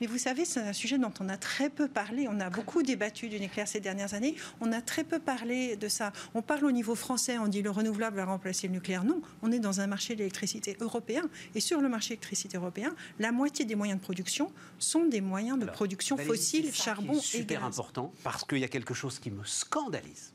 [0.00, 2.26] Mais vous savez, c'est un sujet dont on a très peu parlé.
[2.28, 4.34] On a beaucoup débattu du nucléaire ces dernières années.
[4.60, 6.12] On a très peu parlé de ça.
[6.34, 9.04] On parle au niveau français, on dit le renouvelable va remplacer le nucléaire.
[9.04, 11.22] Non, on est dans un marché d'électricité européen.
[11.54, 15.58] Et sur le marché d'électricité européen, la moitié des moyens de production sont des moyens
[15.58, 17.24] de production fossiles, charbon et gaz.
[17.24, 20.32] C'est super important parce qu'il y a quelque chose qui me scandalise.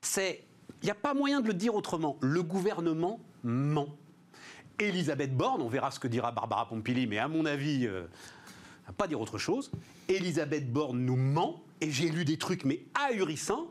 [0.00, 0.44] C'est,
[0.82, 2.16] il n'y a pas moyen de le dire autrement.
[2.20, 3.88] Le gouvernement ment.
[4.78, 8.06] Elisabeth Borne, on verra ce que dira Barbara Pompili, mais à mon avis, euh,
[8.92, 9.70] pas dire autre chose.
[10.08, 13.68] Elisabeth Borne nous ment, et j'ai lu des trucs mais ahurissants,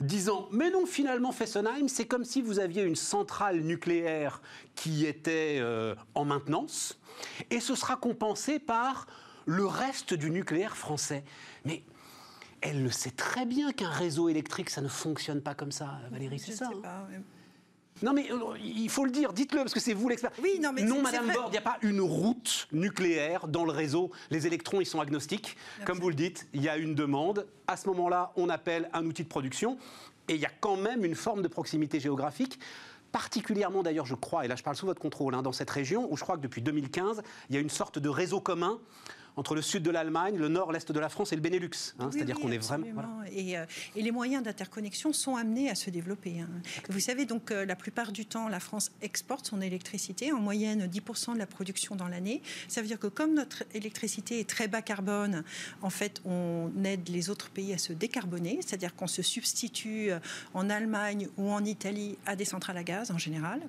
[0.00, 4.42] disant mais non finalement Fessenheim c'est comme si vous aviez une centrale nucléaire
[4.74, 6.98] qui était euh, en maintenance
[7.50, 9.06] et ce sera compensé par
[9.46, 11.24] le reste du nucléaire français.
[11.64, 11.82] Mais
[12.60, 16.38] elle le sait très bien qu'un réseau électrique ça ne fonctionne pas comme ça, Valérie,
[16.38, 16.68] c'est ça.
[16.84, 17.22] Hein?
[18.02, 20.30] Non, mais euh, il faut le dire, dites-le, parce que c'est vous l'expert.
[20.42, 23.72] Oui, non, mais non Madame Borde, il n'y a pas une route nucléaire dans le
[23.72, 24.10] réseau.
[24.30, 25.56] Les électrons, ils sont agnostiques.
[25.84, 27.46] Comme vous le dites, il y a une demande.
[27.66, 29.78] À ce moment-là, on appelle un outil de production.
[30.28, 32.58] Et il y a quand même une forme de proximité géographique
[33.12, 36.06] particulièrement d'ailleurs, je crois, et là je parle sous votre contrôle, hein, dans cette région,
[36.12, 38.78] où je crois que depuis 2015, il y a une sorte de réseau commun
[39.36, 41.94] entre le sud de l'Allemagne, le nord, l'est de la France et le Benelux.
[41.98, 42.10] Hein.
[42.12, 42.86] C'est-à-dire qu'on est vraiment.
[43.30, 46.40] Et, et, les moyens d'interconnexion sont amenés à se développer.
[46.40, 46.48] Hein.
[46.88, 51.34] Vous savez, donc, la plupart du temps, la France exporte son électricité, en moyenne 10%
[51.34, 52.40] de la production dans l'année.
[52.68, 55.44] Ça veut dire que comme notre électricité est très bas carbone,
[55.82, 60.10] en fait, on aide les autres pays à se décarboner, c'est-à-dire qu'on se substitue
[60.54, 63.60] en Allemagne ou en Italie à des centrales à gaz en général.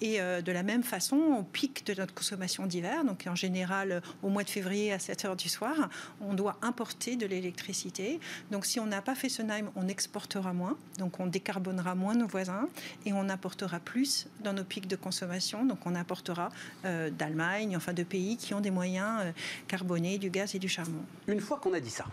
[0.00, 4.02] Et euh, de la même façon, on pique de notre consommation d'hiver, donc en général
[4.22, 5.88] au mois de février à 7 heures du soir,
[6.20, 8.18] on doit importer de l'électricité.
[8.50, 12.14] Donc si on n'a pas fait ce Fessenheim, on exportera moins, donc on décarbonera moins
[12.14, 12.68] nos voisins
[13.04, 16.48] et on apportera plus dans nos pics de consommation, donc on apportera
[16.84, 19.32] euh, d'Allemagne, enfin de pays qui ont des moyens euh,
[19.68, 21.04] carbonés, du gaz et du charbon.
[21.28, 22.06] Une fois qu'on a dit ça,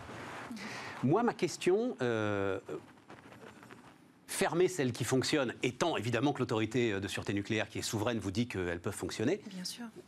[1.02, 1.96] moi ma question,
[4.28, 8.30] fermer celles qui fonctionnent, étant évidemment que l'autorité de sûreté nucléaire qui est souveraine vous
[8.30, 9.40] dit qu'elles peuvent fonctionner,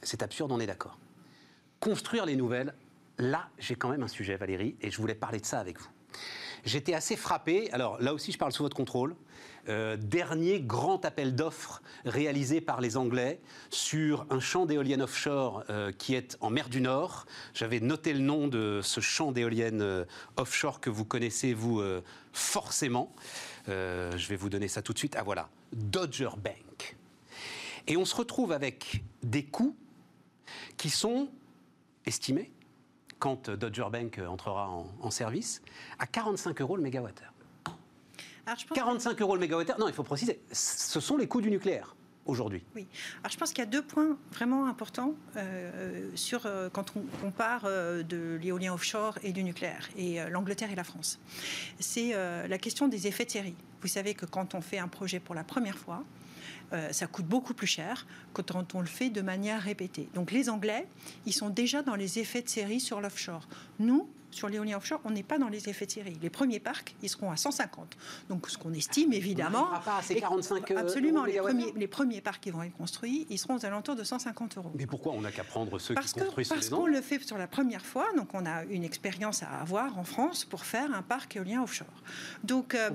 [0.02, 0.96] c'est absurde, on est d'accord.
[1.80, 2.74] Construire les nouvelles,
[3.18, 5.88] là j'ai quand même un sujet Valérie, et je voulais parler de ça avec vous.
[6.64, 9.14] J'étais assez frappé, alors là aussi je parle sous votre contrôle,
[9.68, 15.90] euh, dernier grand appel d'offres réalisé par les Anglais sur un champ d'éoliennes offshore euh,
[15.90, 17.26] qui est en mer du Nord.
[17.52, 20.04] J'avais noté le nom de ce champ d'éoliennes euh,
[20.36, 21.82] offshore que vous connaissez, vous,
[22.32, 23.12] forcément.
[23.66, 25.16] je vais vous donner ça tout de suite.
[25.18, 26.96] Ah voilà, Dodger Bank.
[27.88, 29.76] Et on se retrouve avec des coûts
[30.76, 31.28] qui sont
[32.06, 32.52] estimés
[33.18, 35.62] quand Dodger Bank entrera en, service,
[35.98, 37.32] à 45 euros le mégawattheure.
[38.74, 42.62] 45 euros le mégawattheure, non, il faut préciser, ce sont les coûts du nucléaire aujourd'hui.
[42.74, 42.86] Oui.
[43.20, 47.02] Alors je pense qu'il y a deux points vraiment importants euh, sur, euh, quand on
[47.20, 51.18] compare euh, de l'éolien offshore et du nucléaire, et l'Angleterre et la France.
[51.80, 52.14] C'est
[52.48, 53.54] la question des effets de série.
[53.80, 56.04] Vous savez que quand on fait un projet pour la première fois,
[56.72, 60.08] euh, ça coûte beaucoup plus cher que quand on le fait de manière répétée.
[60.14, 60.86] Donc les Anglais,
[61.24, 63.48] ils sont déjà dans les effets de série sur l'offshore.
[63.78, 66.16] Nous, sur l'éolien offshore, on n'est pas dans les effets de série.
[66.22, 67.96] Les premiers parcs, ils seront à 150.
[68.28, 69.68] Donc, ce qu'on estime, évidemment.
[69.72, 71.24] On pas à ces 45 euh, Absolument.
[71.24, 74.58] Les premiers, les premiers, parcs qui vont être construits, ils seront aux alentours de 150
[74.58, 74.70] euros.
[74.74, 77.38] Mais pourquoi on n'a qu'à prendre ceux parce qui construisent Parce qu'on le fait sur
[77.38, 78.06] la première fois.
[78.16, 81.86] Donc, on a une expérience à avoir en France pour faire un parc éolien offshore.
[82.44, 82.90] Donc, euh,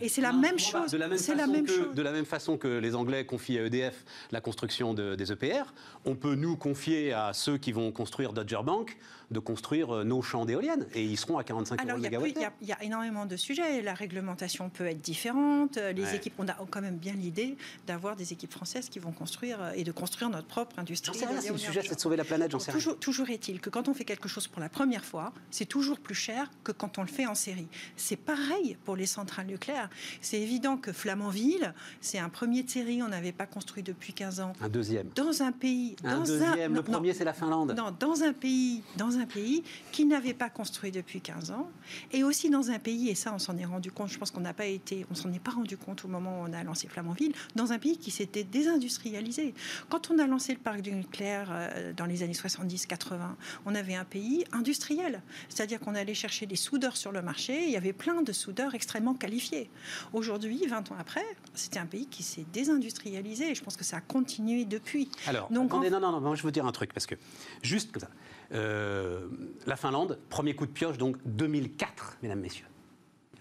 [0.00, 0.90] et c'est la même chose.
[0.90, 3.58] De la même, façon la même que, de la même façon que les Anglais confient
[3.58, 5.74] à EDF la construction des EPR,
[6.06, 8.96] on peut nous confier à ceux qui vont construire Dodger Bank
[9.30, 12.82] de construire euh, nos champs d'éoliennes et ils seront à 45 Alors, il y, a
[12.82, 13.82] énormément de sujets.
[13.82, 15.76] La réglementation peut être différente.
[15.76, 19.12] Euh, les équipes, on a quand même bien l'idée d'avoir des équipes françaises qui vont
[19.12, 21.16] construire euh, et de construire notre propre industrie.
[21.16, 23.00] Sais rien si le sujet c'est de sauver la planète, j'en sais toujours, rien.
[23.00, 26.14] Toujours est-il que quand on fait quelque chose pour la première fois, c'est toujours plus
[26.14, 27.68] cher que quand on le fait en série.
[27.96, 29.90] C'est pareil pour les centrales nucléaires.
[30.20, 34.40] C'est évident que Flamanville, c'est un premier de série, on n'avait pas construit depuis 15
[34.40, 34.52] ans.
[34.60, 35.08] Un deuxième.
[35.14, 35.96] Dans un pays.
[36.04, 37.74] Un deuxième, le premier c'est la Finlande.
[37.76, 41.70] Non, dans un pays, dans un pays qui n'avait pas construit depuis 15 ans,
[42.12, 44.40] et aussi dans un pays, et ça on s'en est rendu compte, je pense qu'on
[44.40, 46.88] n'a pas été, on s'en est pas rendu compte au moment où on a lancé
[46.88, 49.54] Flamanville, dans un pays qui s'était désindustrialisé.
[49.88, 53.18] Quand on a lancé le parc du nucléaire euh, dans les années 70-80,
[53.66, 57.70] on avait un pays industriel, c'est-à-dire qu'on allait chercher des soudeurs sur le marché, il
[57.70, 59.70] y avait plein de soudeurs extrêmement qualifiés.
[60.12, 63.98] Aujourd'hui, 20 ans après, c'était un pays qui s'est désindustrialisé, et je pense que ça
[63.98, 65.10] a continué depuis.
[65.26, 67.14] Alors, Donc, non, non, non, je veux dire un truc, parce que,
[67.62, 68.10] juste comme ça,
[68.52, 69.28] euh,
[69.66, 72.66] la Finlande, premier coup de pioche, donc 2004, mesdames, messieurs.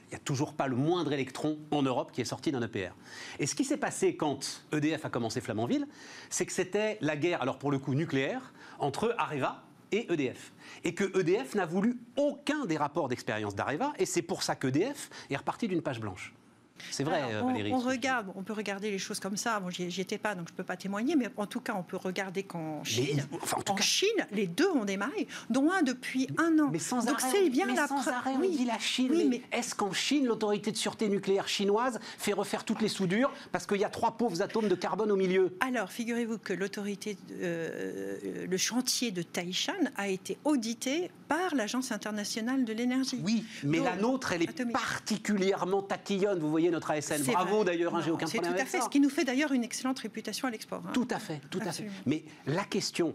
[0.08, 2.94] Il n'y a toujours pas le moindre électron en Europe qui est sorti d'un EPR.
[3.40, 5.86] Et ce qui s'est passé quand EDF a commencé Flamanville,
[6.30, 10.54] c'est que c'était la guerre, alors pour le coup nucléaire, entre Areva et EDF.
[10.86, 15.10] Et que EDF n'a voulu aucun des rapports d'expérience d'Areva, et c'est pour ça qu'EDF
[15.30, 16.34] est reparti d'une page blanche.
[16.92, 17.72] C'est vrai, on, Valérie.
[17.74, 19.60] On, regarde, on peut regarder les choses comme ça.
[19.60, 21.98] Bon, j'y étais pas, donc je peux pas témoigner, mais en tout cas, on peut
[21.98, 23.26] regarder qu'en Chine,
[23.68, 26.70] en, Chine, les deux ont démarré, dont un depuis un an.
[26.72, 29.30] Mais sans donc c'est bien mais la sans arrêt, on dit la Chine.
[29.30, 33.66] mais, est-ce qu'en Chine, l'autorité de sûreté nucléaire chinoise fait refaire toutes les soudures parce
[33.66, 35.58] qu'il y a trois pauvres atomes de carbone au milieu?
[35.60, 42.66] Alors, figurez-vous que l'autorité, euh, le chantier de Taishan a été audité par l'Agence internationale
[42.66, 43.20] de l'énergie.
[43.24, 46.40] Oui, mais la nôtre, elle est particulièrement tatillonne.
[46.40, 47.24] Vous voyez notre ASN.
[47.24, 49.64] Bravo d'ailleurs, hein, j'ai aucun problème tout à fait, Ce qui nous fait d'ailleurs une
[49.64, 50.84] excellente réputation à l'export.
[50.88, 50.92] Hein.
[50.94, 51.88] Tout à fait, tout à fait.
[52.06, 53.14] Mais la question,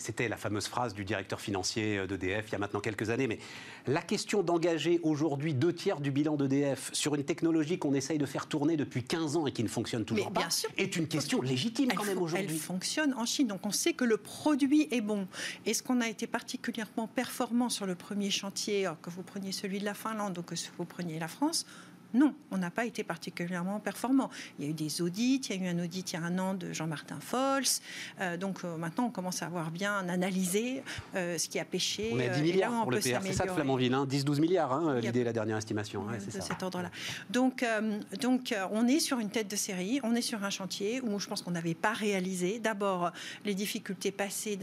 [0.00, 3.26] c'était la fameuse phrase du directeur financier euh, d'EDF il y a maintenant quelques années,
[3.26, 3.38] mais
[3.86, 8.26] la question d'engager aujourd'hui deux tiers du bilan d'EDF sur une technologie qu'on essaye de
[8.26, 11.90] faire tourner depuis 15 ans et qui ne fonctionne toujours pas est une question légitime
[11.94, 12.46] quand même aujourd'hui.
[12.50, 15.26] Elle fonctionne en Chine, donc on sait que le produit est bon.
[15.66, 19.84] Est-ce qu'on a été particulièrement performant sur le premier chantier, que vous preniez celui de
[19.84, 21.66] la Finlande ou que vous preniez la France
[22.14, 24.30] Non, on n'a pas été particulièrement performant.
[24.58, 26.22] Il y a eu des audits, il y a eu un audit il y a
[26.22, 27.80] un an de Jean-Martin Fols.
[28.20, 30.82] Euh, donc euh, maintenant, on commence à avoir bien analysé
[31.14, 32.10] euh, ce qui a pêché.
[32.12, 34.72] On est à 10 milliards pour le PR, c'est ça de Flamanville, 10-12 hein, milliards,
[34.72, 36.04] hein, l'idée, la dernière estimation.
[36.04, 36.90] Ouais, de cet ordre-là.
[37.30, 37.64] Donc,
[38.20, 41.26] donc on est sur une tête de série, on est sur un chantier où je
[41.26, 43.12] pense qu'on n'avait pas réalisé d'abord
[43.44, 44.58] les difficultés passées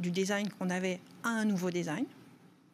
[0.00, 2.04] du design qu'on avait à un nouveau design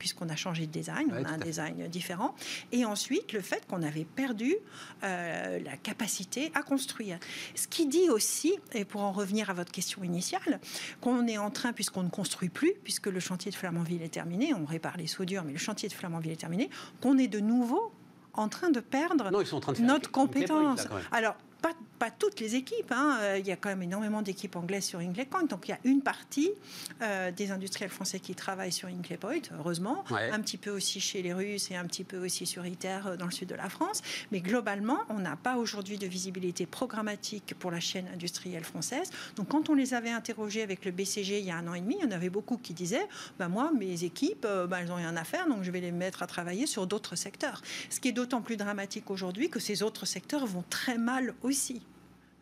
[0.00, 2.34] puisqu'on a changé de design, on a un design différent.
[2.72, 4.56] Et ensuite, le fait qu'on avait perdu
[5.04, 7.18] euh, la capacité à construire.
[7.54, 10.58] Ce qui dit aussi, et pour en revenir à votre question initiale,
[11.00, 14.54] qu'on est en train, puisqu'on ne construit plus, puisque le chantier de Flamanville est terminé,
[14.54, 16.70] on répare les soudures, mais le chantier de Flamanville est terminé,
[17.02, 17.92] qu'on est de nouveau
[18.32, 19.30] en train de perdre
[19.80, 20.88] notre compétence.
[21.12, 22.90] Alors, pas, pas, toutes les équipes.
[22.92, 23.18] Hein.
[23.20, 25.44] Euh, il y a quand même énormément d'équipes anglaises sur Hinkley Point.
[25.44, 26.50] Donc il y a une partie
[27.02, 30.04] euh, des industriels français qui travaillent sur Hinkley Point, heureusement.
[30.10, 33.16] Un petit peu aussi chez les Russes et un petit peu aussi sur ITER euh,
[33.16, 34.02] dans le sud de la France.
[34.32, 39.10] Mais globalement, on n'a pas aujourd'hui de visibilité programmatique pour la chaîne industrielle française.
[39.36, 41.80] Donc quand on les avait interrogés avec le BCG il y a un an et
[41.80, 43.06] demi, il y en avait beaucoup qui disaient
[43.38, 46.22] bah, Moi, mes équipes, bah, elles n'ont rien à faire, donc je vais les mettre
[46.22, 47.62] à travailler sur d'autres secteurs.
[47.90, 51.49] Ce qui est d'autant plus dramatique aujourd'hui que ces autres secteurs vont très mal aussi
[51.50, 51.82] aussi.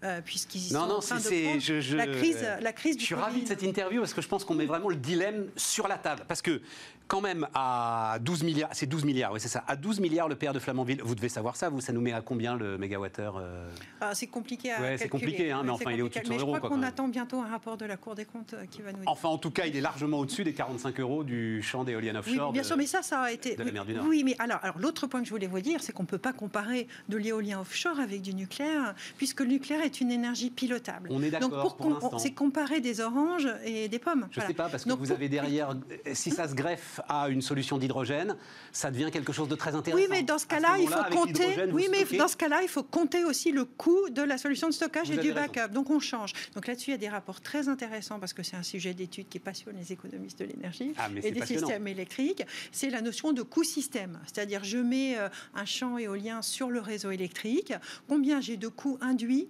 [0.04, 2.96] Euh, puisqu'ils y non, sont non, en train de je, je, la crise, la crise
[2.96, 4.96] du Je suis ravi de cette interview parce que je pense qu'on met vraiment le
[4.96, 6.22] dilemme sur la table.
[6.28, 6.62] Parce que
[7.08, 10.36] quand même à 12 milliards, c'est 12 milliards, oui c'est ça, à 12 milliards le
[10.36, 13.38] PR de Flamanville, vous devez savoir ça, vous, ça nous met à combien le mégawattheure
[13.38, 13.68] euh
[14.00, 16.34] ah, C'est compliqué à ouais, C'est compliqué, hein, mais enfin il est au-dessus de 100
[16.34, 16.54] euros.
[16.54, 18.92] Je crois qu'on attend bientôt un rapport de la Cour des comptes euh, qui va
[18.92, 19.10] nous dire.
[19.10, 22.48] Enfin en tout cas, il est largement au-dessus des 45 euros du champ d'éoliennes offshore.
[22.48, 23.56] Oui, bien sûr, mais ça, ça a été...
[23.56, 24.04] De la mer du Nord.
[24.06, 26.18] Oui, mais alors, alors l'autre point que je voulais vous dire, c'est qu'on ne peut
[26.18, 31.08] pas comparer de l'éolien offshore avec du nucléaire, puisque le nucléaire est une énergie pilotable.
[31.10, 34.28] On est d'accord pour, C'est comparer des oranges et des pommes.
[34.30, 35.74] Je ne sais pas, parce que vous avez derrière,
[36.12, 38.36] si ça se greffe à une solution d'hydrogène,
[38.72, 40.02] ça devient quelque chose de très intéressant.
[40.02, 41.70] Oui, mais dans ce cas-là, il faut compter.
[41.72, 44.74] Oui, mais dans ce cas-là, il faut compter aussi le coût de la solution de
[44.74, 45.72] stockage et du backup.
[45.72, 46.32] Donc on change.
[46.54, 49.28] Donc là-dessus, il y a des rapports très intéressants parce que c'est un sujet d'étude
[49.28, 52.44] qui passionne les économistes de l'énergie ah, et des systèmes électriques.
[52.72, 56.80] C'est la notion de coût système, c'est-à-dire je mets euh, un champ éolien sur le
[56.80, 57.72] réseau électrique.
[58.08, 59.48] Combien j'ai de coûts induits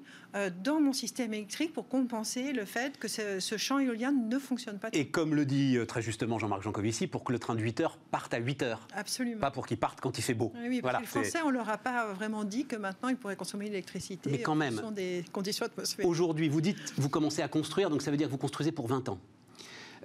[0.65, 4.89] dans mon système électrique pour compenser le fait que ce, champ éolien ne fonctionne pas.
[4.93, 7.81] Et comme le dit euh, très justement Jean-Marc Jancovici, pour que le train de 8
[7.81, 8.87] heures parte à 8 heures.
[8.95, 9.41] Absolument.
[9.41, 10.53] Pas pour qu'il parte quand il fait beau.
[10.69, 13.17] Oui, parce que les Français, on ne leur a pas vraiment dit que maintenant ils
[13.17, 14.31] pourraient consommer l'électricité.
[14.31, 14.81] Mais quand même.
[14.93, 16.09] des conditions atmosphériques.
[16.09, 18.87] Aujourd'hui, vous dites, vous commencez à construire, donc ça veut dire que vous construisez pour
[18.87, 19.19] 20 ans.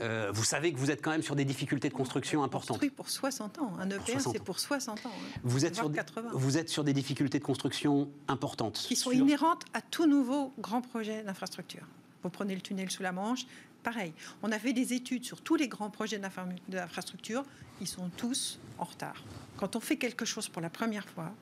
[0.02, 2.78] Euh, vous savez que vous êtes quand même sur des difficultés de construction importantes.
[2.78, 3.74] Construit pour 60 ans.
[3.80, 5.10] Un EPR, c'est pour 60 ans.
[5.14, 5.40] Hein.
[5.44, 5.92] Vous, êtes sur,
[6.34, 8.84] vous êtes sur des difficultés de construction importantes.
[8.88, 11.86] Qui sont inhérentes à tout nouveau grand projet d'infrastructure.
[12.24, 13.46] Vous prenez le tunnel sous la Manche,
[13.84, 14.14] pareil.
[14.42, 17.44] On a fait des études sur tous les grands projets d'infrastructure.
[17.82, 19.24] Ils sont tous en retard.
[19.58, 21.34] Quand on fait quelque chose pour la première fois,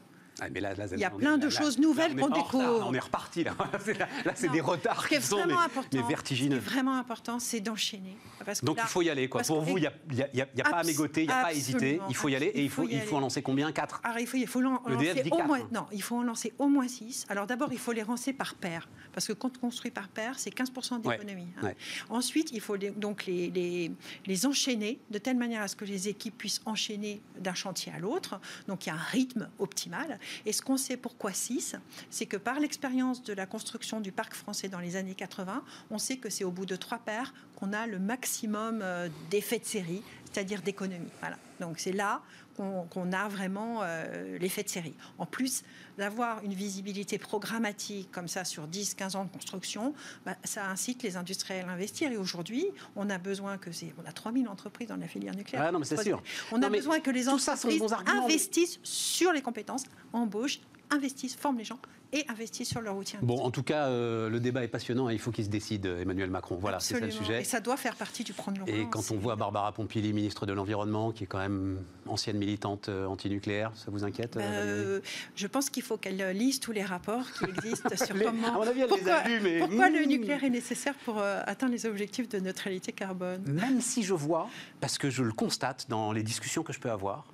[0.44, 2.88] ah, là, il y a plein de choses nouvelles qu'on découvre.
[2.88, 3.54] On est reparti là.
[4.26, 5.54] là, c'est des retards qui sont mais,
[5.94, 6.60] mais, vertigineux.
[6.60, 8.18] Ce qui est vraiment important, c'est d'enchaîner.
[8.64, 9.30] Donc il faut y aller.
[9.30, 9.44] Quoi.
[9.44, 9.92] Pour vous, il
[10.34, 12.02] n'y a, pas à mégoter, il n'y a pas à hésiter.
[12.10, 12.48] Il faut y aller.
[12.48, 13.72] Et il faut, il faut, en lancer combien?
[13.72, 16.68] 4 il faut, il faut en lancer au moins, non, il faut en lancer au
[16.68, 17.28] moins 6.
[17.30, 18.90] Alors d'abord, il faut les lancer par paire.
[19.14, 21.48] Parce que quand on construit par paire, c'est 15% d'économie.
[21.62, 21.74] Hein.
[22.10, 23.92] Ensuite, il faut donc les, les,
[24.26, 28.00] les enchaîner de telle manière à ce que les équipes puissent enchaîner d'un chantier à
[28.00, 28.40] l'autre.
[28.68, 30.20] Donc il y a un rythme optimal.
[30.46, 31.76] Et ce qu'on sait pourquoi 6,
[32.10, 35.98] c'est que par l'expérience de la construction du parc français dans les années 80, on
[35.98, 39.66] sait que c'est au bout de trois paires qu'on a le maximum euh, d'effets de
[39.66, 41.10] série, c'est-à-dire d'économie.
[41.20, 41.38] Voilà.
[41.60, 42.22] Donc c'est là
[42.56, 44.94] qu'on a vraiment euh, l'effet de série.
[45.18, 45.64] En plus
[45.98, 51.18] d'avoir une visibilité programmatique comme ça sur 10-15 ans de construction, bah, ça incite les
[51.18, 52.12] industriels à investir.
[52.12, 53.94] Et aujourd'hui, on a besoin que c'est...
[54.04, 55.66] On a 3000 entreprises dans la filière nucléaire.
[55.68, 56.22] Ah non, mais c'est sûr.
[56.52, 60.60] On a besoin que les entreprises investissent sur les compétences, embauchent,
[60.92, 61.80] investissent, forment les gens
[62.14, 63.16] et investissent sur leur outil.
[63.22, 65.86] Bon, en tout cas, euh, le débat est passionnant et il faut qu'il se décide,
[65.86, 66.58] Emmanuel Macron.
[66.60, 67.42] Voilà, c'est ça le sujet.
[67.42, 70.46] Et ça doit faire partie du plan de Et quand on voit Barbara Pompili, ministre
[70.46, 75.00] de l'Environnement, qui est quand même ancienne militante euh, antinucléaire, ça vous inquiète euh,
[75.36, 78.48] Je pense qu'il faut qu'elle lise tous les rapports qui existent sur comment.
[78.48, 79.60] À mon avis, elle pourquoi, les a mais...
[79.60, 80.10] pourquoi le hmm.
[80.10, 83.44] nucléaire est nécessaire pour atteindre les objectifs de neutralité carbone?
[83.46, 84.50] Même si je vois,
[84.82, 87.26] parce que je le constate dans les discussions que je peux avoir,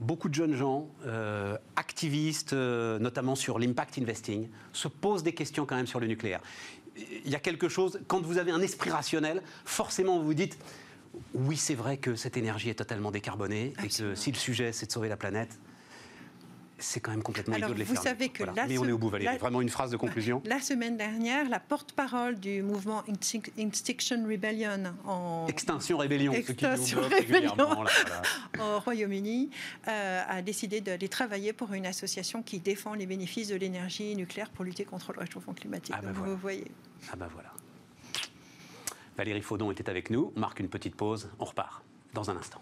[0.00, 5.66] beaucoup de jeunes gens, euh, activistes, euh, notamment sur l'impact investing, se posent des questions
[5.66, 6.40] quand même sur le nucléaire.
[6.96, 10.58] Il y a quelque chose, quand vous avez un esprit rationnel, forcément vous vous dites,
[11.34, 14.86] oui c'est vrai que cette énergie est totalement décarbonée et que si le sujet c'est
[14.86, 15.58] de sauver la planète,
[16.80, 18.08] c'est quand même complètement Alors, idiot de les vous fermer.
[18.10, 18.66] savez que Voilà.
[18.66, 19.32] Mais on est au bout, Valérie.
[19.34, 20.42] la- Vraiment une phrase de conclusion.
[20.46, 23.04] La semaine dernière, la porte-parole du mouvement
[23.58, 27.54] Extinction Rebellion en, Extinction Rébellion, Extinction Rébellion.
[27.56, 27.90] voilà.
[28.76, 29.50] au Royaume-Uni
[29.88, 34.50] euh, a décidé d'aller travailler pour une association qui défend les bénéfices de l'énergie nucléaire
[34.50, 35.94] pour lutter contre le réchauffement climatique.
[35.96, 36.32] Ah ben Donc, voilà.
[36.32, 36.70] Vous voyez.
[37.12, 37.52] Ah bah voilà.
[39.16, 40.32] Valérie Faudon était avec nous.
[40.36, 41.30] On marque une petite pause.
[41.38, 41.82] On repart
[42.14, 42.60] dans un instant.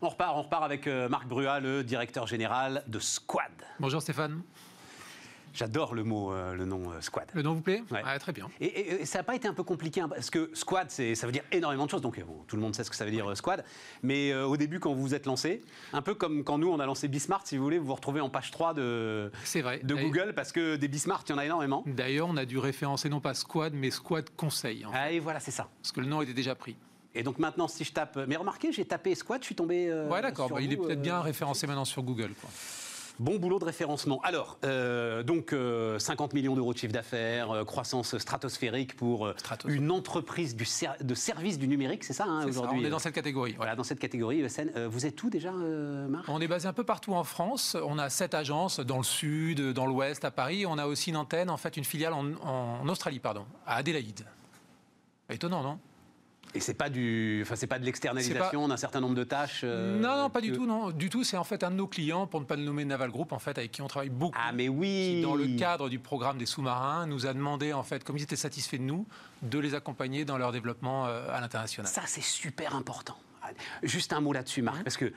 [0.00, 3.50] On repart, on repart avec euh, Marc Brua, le directeur général de Squad.
[3.80, 4.42] Bonjour Stéphane.
[5.54, 7.26] J'adore le mot, euh, le nom euh, Squad.
[7.34, 7.82] Le nom vous plaît?
[7.90, 8.00] Ouais.
[8.04, 8.48] Ah, Très bien.
[8.60, 11.02] Et, et- et ça n'a pas été un peu compliqué hein, parce que squad, ça
[11.26, 12.02] veut dire énormément de choses.
[12.02, 13.64] Donc bon, tout le monde sait ce que ça veut dire squad.
[14.04, 16.78] Mais euh, au début, quand vous vous êtes lancé, un peu comme quand nous on
[16.78, 19.80] a lancé Bismart, si vous voulez, vous vous retrouvez en page 3 de, vrai.
[19.84, 21.82] Google parce que des Bismart, il y en a énormément.
[21.86, 25.18] D'ailleurs, on a dû référencer non pas Squad, mais Squad Conseil, en fait, Ah, et
[25.18, 25.66] voilà, c'est ça.
[25.82, 26.76] parce que le nom était déjà pris.
[27.18, 28.18] Et donc maintenant, si je tape.
[28.28, 29.88] Mais remarquez, j'ai tapé squad, je suis tombé.
[29.90, 30.48] euh, ouais, d'accord.
[30.48, 32.30] bah, il est peut-être euh, bien référencé maintenant sur Google.
[32.40, 32.48] Quoi.
[33.18, 34.20] Bon boulot de référencement.
[34.22, 39.34] Alors, euh, donc euh, 50 millions d'euros de chiffre d'affaires, euh, croissance stratosphérique pour euh,
[39.66, 42.90] une entreprise du ser- de service du numérique, c'est ça hein, aujourd'hui on est euh,
[42.90, 43.54] dans cette catégorie.
[43.56, 44.70] Voilà, dans cette catégorie ESN.
[44.76, 46.28] Euh, vous êtes où déjà, euh, Marc?
[46.28, 47.76] On est basé un peu partout en France.
[47.84, 50.64] On a sept agences dans le sud, dans l'ouest, à Paris.
[50.64, 54.24] On a aussi une antenne, en fait, une filiale en, en Australie, pardon, à Adélaïde.
[55.28, 55.80] Étonnant, non?
[56.54, 59.60] Et c'est pas du, enfin c'est pas de l'externalisation d'un certain nombre de tâches.
[59.64, 60.90] euh, Non, non, pas du tout, non.
[60.90, 63.10] Du tout, c'est en fait un de nos clients, pour ne pas le nommer Naval
[63.10, 64.38] Group, en fait, avec qui on travaille beaucoup.
[64.40, 65.16] Ah mais oui.
[65.16, 68.22] qui, dans le cadre du programme des sous-marins, nous a demandé, en fait, comme ils
[68.22, 69.06] étaient satisfaits de nous,
[69.42, 71.90] de les accompagner dans leur développement euh, à l'international.
[71.90, 73.16] Ça c'est super important.
[73.82, 75.12] Juste un mot là-dessus, Marc, parce que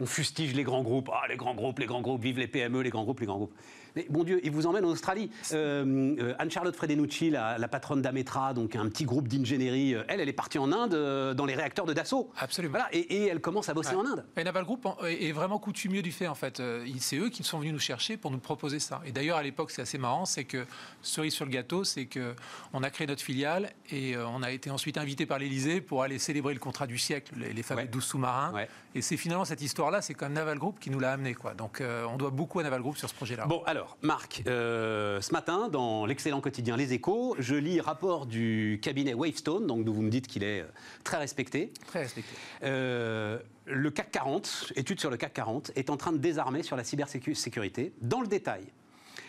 [0.00, 1.10] on fustige les grands groupes.
[1.12, 3.36] Ah les grands groupes, les grands groupes, vive les PME, les grands groupes, les grands
[3.38, 3.54] groupes.
[3.96, 5.30] Mais bon Dieu, ils vous emmènent en Australie.
[5.52, 10.20] Euh, euh, Anne-Charlotte Fredenucci, la, la patronne d'Ametra, donc un petit groupe d'ingénierie, euh, elle,
[10.20, 12.30] elle est partie en Inde euh, dans les réacteurs de Dassault.
[12.36, 12.72] Absolument.
[12.72, 14.02] Voilà, et, et elle commence à bosser Ouais.
[14.02, 14.24] en Inde.
[14.36, 16.60] Et Naval Group est vraiment coutumier du fait, en fait.
[16.60, 19.00] Euh, C'est eux qui sont venus nous chercher pour nous proposer ça.
[19.06, 20.66] Et d'ailleurs, à l'époque, c'est assez marrant, c'est que,
[21.02, 22.34] cerise sur le gâteau, c'est que
[22.74, 26.02] on a créé notre filiale et euh, on a été ensuite invité par l'Elysée pour
[26.02, 27.88] aller célébrer le contrat du siècle, les, les fameux Ouais.
[27.88, 28.52] 12 sous-marins.
[28.52, 28.68] Ouais.
[28.94, 31.54] Et c'est finalement cette histoire-là, c'est quand même Naval Group qui nous l'a amené, quoi.
[31.54, 33.46] Donc, euh, on doit beaucoup à Naval Group sur ce projet-là.
[33.46, 38.78] Bon, alors, Marc, euh, ce matin, dans l'excellent quotidien Les Échos, je lis rapport du
[38.82, 40.68] cabinet Wavestone, donc d'où vous me dites qu'il est euh,
[41.02, 41.72] très respecté.
[41.86, 42.30] Très respecté.
[42.62, 46.76] Euh, le CAC 40, étude sur le CAC 40, est en train de désarmer sur
[46.76, 47.92] la cybersécurité.
[48.02, 48.64] Dans le détail,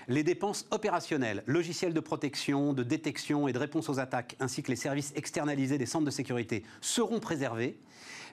[0.10, 4.70] les dépenses opérationnelles, logiciels de protection, de détection et de réponse aux attaques, ainsi que
[4.70, 7.78] les services externalisés des centres de sécurité seront préservés,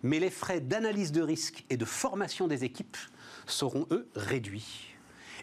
[0.02, 2.96] mais les frais d'analyse de risque et de formation des équipes
[3.46, 4.94] seront, eux, réduits.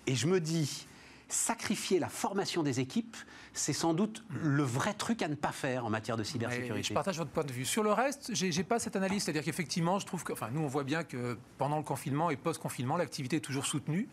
[0.08, 0.88] Et je me dis,
[1.30, 3.16] sacrifier la formation des équipes,
[3.54, 6.84] c'est sans doute le vrai truc à ne pas faire en matière de cybersécurité.
[6.90, 7.66] Je partage votre point de vue.
[7.66, 9.24] Sur le reste, j'ai pas cette analyse.
[9.24, 12.36] C'est-à-dire qu'effectivement, je trouve que, enfin, nous, on voit bien que pendant le confinement et
[12.36, 14.08] post-confinement, l'activité est toujours soutenue.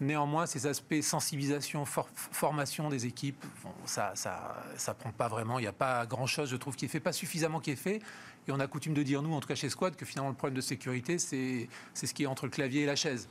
[0.00, 5.58] Néanmoins, ces aspects sensibilisation, for- formation des équipes, bon, ça, ça, ça prend pas vraiment.
[5.58, 8.00] Il n'y a pas grand-chose, je trouve, qui est fait, pas suffisamment qui est fait.
[8.48, 10.36] Et on a coutume de dire, nous, en tout cas chez Squad, que finalement, le
[10.36, 13.28] problème de sécurité, c'est ce qui est entre le clavier et la chaise.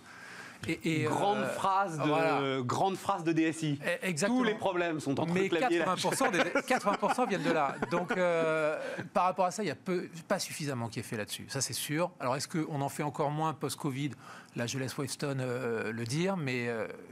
[0.67, 2.61] Et, et, grande, euh, phrase de, voilà.
[2.61, 3.79] grande phrase de DSI.
[4.01, 4.39] Exactement.
[4.39, 7.51] Tous les problèmes sont entre Mais le clavier et la 80%, des- 80% viennent de
[7.51, 7.75] là.
[7.91, 8.77] Donc, euh,
[9.13, 11.45] par rapport à ça, il n'y a peu, pas suffisamment qui est fait là-dessus.
[11.49, 12.11] Ça, c'est sûr.
[12.19, 14.11] Alors, est-ce qu'on en fait encore moins post-Covid?
[14.55, 16.69] Là, je laisse Wavestone euh, le dire, mais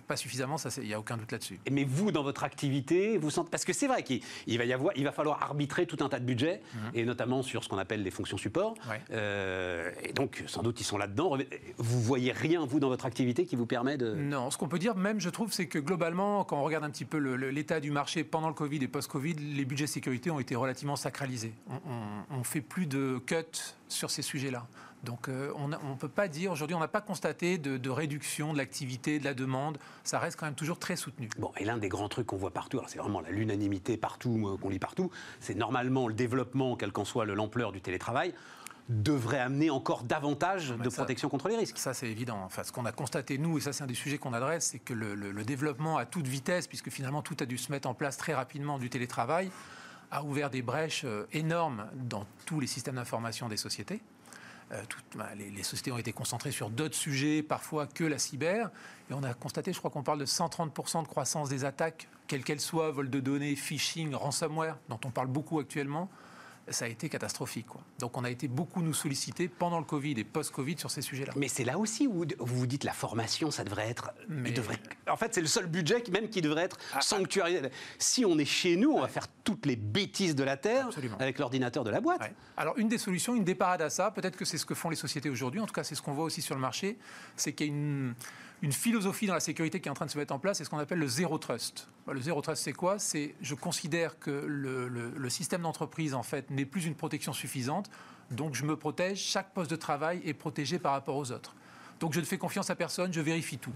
[0.07, 1.59] pas suffisamment, ça, il n'y a aucun doute là-dessus.
[1.69, 4.71] Mais vous, dans votre activité, vous sentez parce que c'est vrai qu'il il va y
[4.71, 6.61] avoir, il va falloir arbitrer tout un tas de budgets,
[6.93, 8.75] et notamment sur ce qu'on appelle les fonctions support.
[8.85, 8.91] Mhm.
[9.17, 9.93] Ouais.
[10.03, 11.37] Et donc, sans doute, ils sont là-dedans.
[11.77, 14.13] Vous voyez rien vous dans votre activité qui vous permet de.
[14.13, 16.89] Non, ce qu'on peut dire même, je trouve, c'est que globalement, quand on regarde un
[16.91, 20.55] petit peu l'état du marché pendant le Covid et post-Covid, les budgets sécurité ont été
[20.55, 21.53] relativement sacralisés.
[21.69, 23.35] On, on fait plus de cuts
[23.89, 24.67] sur ces sujets-là.
[25.03, 28.53] Donc euh, on ne peut pas dire, aujourd'hui, on n'a pas constaté de, de réduction
[28.53, 29.77] de l'activité, de la demande.
[30.05, 31.27] Ça reste quand même toujours très soutenu.
[31.37, 34.47] Bon, et l'un des grands trucs qu'on voit partout, alors c'est vraiment la l'unanimité partout,
[34.47, 38.33] euh, qu'on lit partout, c'est normalement le développement, quelle qu'en soit le- l'ampleur du télétravail,
[38.89, 41.77] devrait amener encore davantage de ça- protection contre les risques.
[41.77, 42.39] Ça, c'est évident.
[42.45, 44.79] Enfin, ce qu'on a constaté, nous, et ça, c'est un des sujets qu'on adresse, c'est
[44.79, 47.87] que le, le- le développement à toute vitesse, puisque finalement tout a dû se mettre
[47.87, 49.49] en place très rapidement du télétravail,
[50.11, 54.01] a ouvert des brèches euh, énormes dans tous les systèmes d'information des sociétés.
[54.71, 58.17] Euh, toutes- bah, les, les sociétés ont été concentrées sur d'autres sujets, parfois que la
[58.17, 58.69] cyber.
[59.09, 62.43] Et on a constaté, je crois qu'on parle de 130% de croissance des attaques, quelles
[62.43, 66.09] qu'elles soient, vol de données, phishing, ransomware, dont on parle beaucoup actuellement.
[66.69, 67.67] Ça a été catastrophique.
[67.67, 67.81] quoi.
[67.99, 71.33] Donc on a été beaucoup nous solliciter pendant le Covid et post-Covid sur ces sujets-là.
[71.35, 74.11] Mais c'est là aussi où vous vous dites la formation, ça devrait être.
[74.29, 77.61] Mais- il devrait En fait, c'est le seul budget qui, même qui devrait être sanctuarisé.
[77.99, 81.17] Si on est chez nous, on va faire toutes les bêtises de la Terre Absolument.
[81.19, 82.21] avec l'ordinateur de la boîte.
[82.21, 82.33] Ouais.
[82.55, 84.89] Alors, une des solutions, une des parades à ça, peut-être que c'est ce que font
[84.89, 86.97] les sociétés aujourd'hui, en tout cas, c'est ce qu'on voit aussi sur le marché,
[87.35, 88.13] c'est qu'il y a une,
[88.63, 90.63] une philosophie dans la sécurité qui est en train de se mettre en place, c'est
[90.63, 91.89] ce qu'on appelle le zéro trust.
[92.11, 92.97] Le zéro trust, c'est quoi?
[92.97, 97.33] C'est je considère que le, le- le système d'entreprise, en fait, n'est plus une protection
[97.33, 97.89] suffisante,
[98.31, 101.55] donc je me protège, chaque poste de travail est protégé par rapport aux autres.
[101.99, 103.73] Donc je ne fais confiance à personne, je vérifie tout.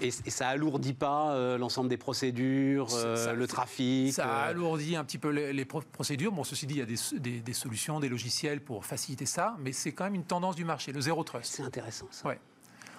[0.00, 4.12] Et, et ça alourdit pas euh, l'ensemble des procédures, euh, Ça- le trafic.
[4.12, 6.32] Ça euh, alourdit un petit peu les, les pro- procédures.
[6.32, 9.56] Bon, ceci dit, il y a des, des- des solutions, des logiciels pour faciliter ça,
[9.60, 11.52] mais c'est quand même une tendance du marché, le zéro trust.
[11.54, 12.28] C'est intéressant ça.
[12.28, 12.40] Ouais.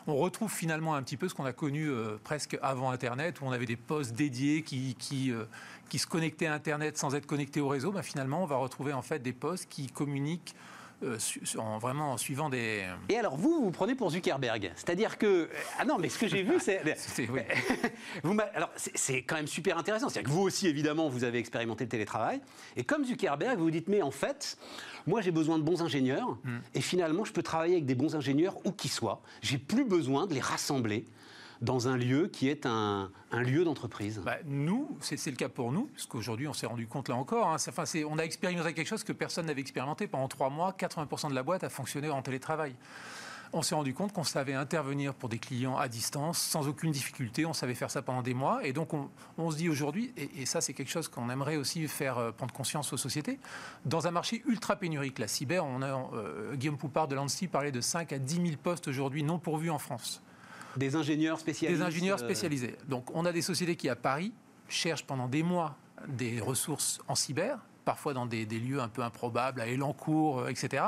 [0.08, 3.45] On retrouve finalement un petit peu ce qu'on a connu euh, presque avant Internet, où
[3.45, 5.45] on avait des postes dédiés qui, qui, euh,
[5.89, 7.91] qui se connectaient à Internet sans être connectés au réseau.
[7.91, 10.56] Ben, finalement, on va retrouver en fait des postes qui communiquent
[11.04, 11.18] euh,
[11.58, 12.86] en, vraiment en suivant des...
[13.10, 15.49] Et alors vous, vous vous prenez pour Zuckerberg, c'est-à-dire que
[15.80, 16.82] ah non, mais ce que j'ai vu, c'est
[17.30, 17.41] oui.
[18.24, 20.08] vous alors c'est- c'est quand même super intéressant.
[20.10, 22.41] C'est-à-dire que vous aussi, évidemment, vous avez expérimenté le télétravail,
[22.78, 24.58] et comme Zuckerberg, vous vous dites mais en fait,
[25.08, 26.60] moi j'ai besoin de bons ingénieurs, Hmm.
[26.74, 29.22] et finalement je peux travailler avec des bons ingénieurs où qu'ils soient.
[29.41, 31.06] J'ai plus besoin de les rassembler
[31.62, 34.20] dans un lieu qui est un, un lieu d'entreprise.
[34.26, 37.47] Bah, nous, c'est le cas pour nous, parce qu'aujourd'hui, on s'est rendu compte là encore.
[37.47, 40.08] hein, enfin, on a expérimenté quelque chose que personne n'avait expérimenté.
[40.08, 42.76] Pendant trois mois, 80% de la boîte a fonctionné en télétravail.
[43.56, 47.45] On s'est rendu compte qu'on savait intervenir pour des clients à distance sans aucune difficulté.
[47.45, 48.66] On savait faire ça pendant des mois.
[48.66, 51.56] Et donc, on, on se dit aujourd'hui, et, et ça, c'est quelque chose qu'on aimerait
[51.58, 53.39] aussi faire euh, prendre conscience aux sociétés,
[53.86, 57.72] dans un marché ultra pénurique, la cyber, on a, euh, Guillaume Poupard de l'ANSI parlait
[57.72, 60.24] de 5 à 10 000 postes aujourd'hui non pourvus en France.
[60.76, 61.78] Des ingénieurs spécialisés.
[61.78, 62.76] Des ingénieurs spécialisés.
[62.88, 64.34] Donc, on a des sociétés qui, à Paris,
[64.68, 65.78] cherchent pendant des mois
[66.08, 70.47] des ressources en cyber, parfois dans des, des lieux un peu improbables, à Elancourt, euh,
[70.47, 70.84] etc.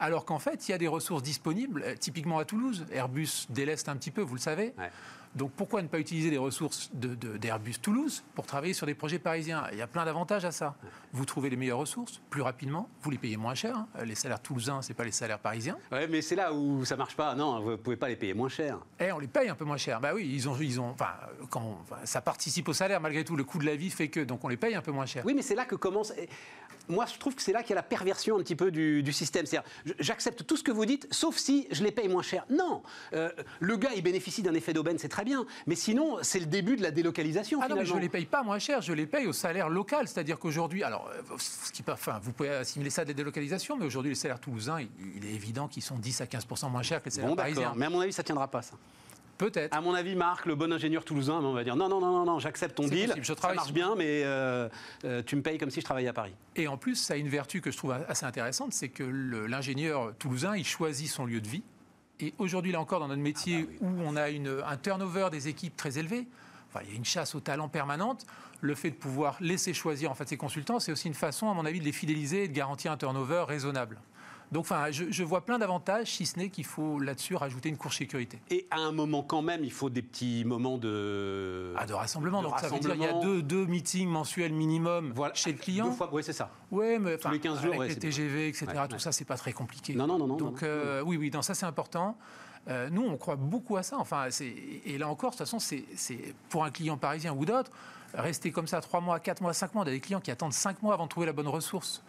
[0.00, 2.86] Alors qu'en fait, il y a des ressources disponibles, euh, typiquement à Toulouse.
[2.90, 4.72] Airbus déleste un petit peu, vous le savez.
[4.78, 4.90] Ouais.
[5.36, 8.94] Donc, pourquoi ne pas utiliser les ressources de- de- d'Airbus Toulouse pour travailler sur des
[8.94, 9.64] projets parisiens?
[9.70, 10.74] Il y a plein d'avantages à ça.
[11.12, 13.76] Vous trouvez les meilleures ressources plus rapidement, vous les payez moins cher.
[13.76, 13.86] hein.
[14.04, 15.78] Les salaires toulousains, c'est pas les salaires parisiens.
[15.92, 17.36] Ouais, mais c'est là où ça marche pas.
[17.36, 18.78] Non, vous pouvez pas les payer moins cher.
[18.98, 20.00] Eh, on les paye un peu moins cher.
[20.00, 21.10] Bah oui, ils ont, ils ont, enfin,
[21.48, 23.36] quand, ça participe au salaire malgré tout.
[23.36, 25.22] Le coût de la vie fait que, donc on les paye un peu moins cher.
[25.24, 26.12] Oui, mais c'est là que commence.
[26.90, 29.02] Moi, je trouve que c'est là qu'il y a la perversion un petit peu du,
[29.02, 29.46] du système.
[29.46, 29.68] C'est-à-dire,
[29.98, 32.44] j'accepte tout ce que vous dites, sauf si je les paye moins cher.
[32.50, 32.82] Non,
[33.12, 33.30] Euh,
[33.60, 35.46] le gars, il bénéficie d'un effet d'aubaine, c'est très bien.
[35.66, 37.60] Mais sinon, c'est le début de la délocalisation.
[37.62, 38.02] Ah non, mais je finalement.
[38.02, 40.08] les paye pas moins cher, je les paye au salaire local.
[40.08, 43.86] C'est-à-dire qu'aujourd'hui, alors, euh, ce qui, enfin, vous pouvez assimiler ça à des délocalisations, mais
[43.86, 47.00] aujourd'hui, les salaires toulousains, il, il est évident qu'ils sont 10 à 15% moins chers
[47.00, 47.72] que les salaires Bon, parisiens.
[47.76, 48.74] Mais à mon avis, ça tiendra pas, ça.
[49.40, 49.74] Peut-être.
[49.74, 52.24] À mon avis, Marc, le bon ingénieur toulousain, on va dire non, non, non, non,
[52.26, 53.06] non j'accepte ton deal.
[53.08, 54.68] possible, je ça marche sur- bien, mais euh,
[55.04, 56.34] euh, tu me payes comme si je travaillais à Paris.
[56.56, 60.12] Et en plus, ça a une vertu que je trouve assez intéressante, c'est que l'ingénieur
[60.18, 61.62] toulousain, il choisit son lieu de vie.
[62.20, 65.28] Et aujourd'hui, là encore, dans notre métier, Ah bah où on a une- un turnover
[65.32, 66.28] des équipes très élevé,
[66.68, 68.26] enfin, il y a une chasse au talent permanente,
[68.60, 71.54] le fait de pouvoir laisser choisir en fait, ses consultants, c'est aussi une façon, à
[71.54, 73.96] mon avis, de les fidéliser et de garantir un turnover raisonnable.
[74.52, 77.76] Donc, enfin, je, je vois plein d'avantages, si ce n'est qu'il faut là-dessus rajouter une
[77.76, 78.40] couche sécurité.
[78.50, 81.72] Et à un moment, quand même, il faut des petits moments de.
[81.76, 82.42] Ah, de rassemblement.
[82.42, 83.34] De Donc, ça veut dire qu'il y a rassemblement.
[83.36, 85.34] deux, deux meetings mensuels minimum Voilà.
[85.34, 85.86] chez le client.
[85.90, 86.50] Deux fois, oui, c'est ça.
[86.72, 88.98] Ouais, mais enfin, les 15 jours, avec ouais, les TGV, etc., Ouais, tout ouais.
[88.98, 89.94] ça, c'est pas très compliqué.
[89.94, 90.74] Non, non, non, non, Donc, non, non.
[90.74, 92.16] euh, oui, oui, non, ça, c'est important.
[92.68, 93.98] Euh, nous, on croit beaucoup à ça.
[93.98, 94.26] Enfin,
[94.84, 97.70] et là encore, de toute façon, c'est c'est pour un client parisien ou d'autres,
[98.14, 100.52] rester comme ça 3 mois, 4 mois, 5 mois, on a des clients qui attendent
[100.52, 102.02] 5 mois avant de trouver la bonne ressource.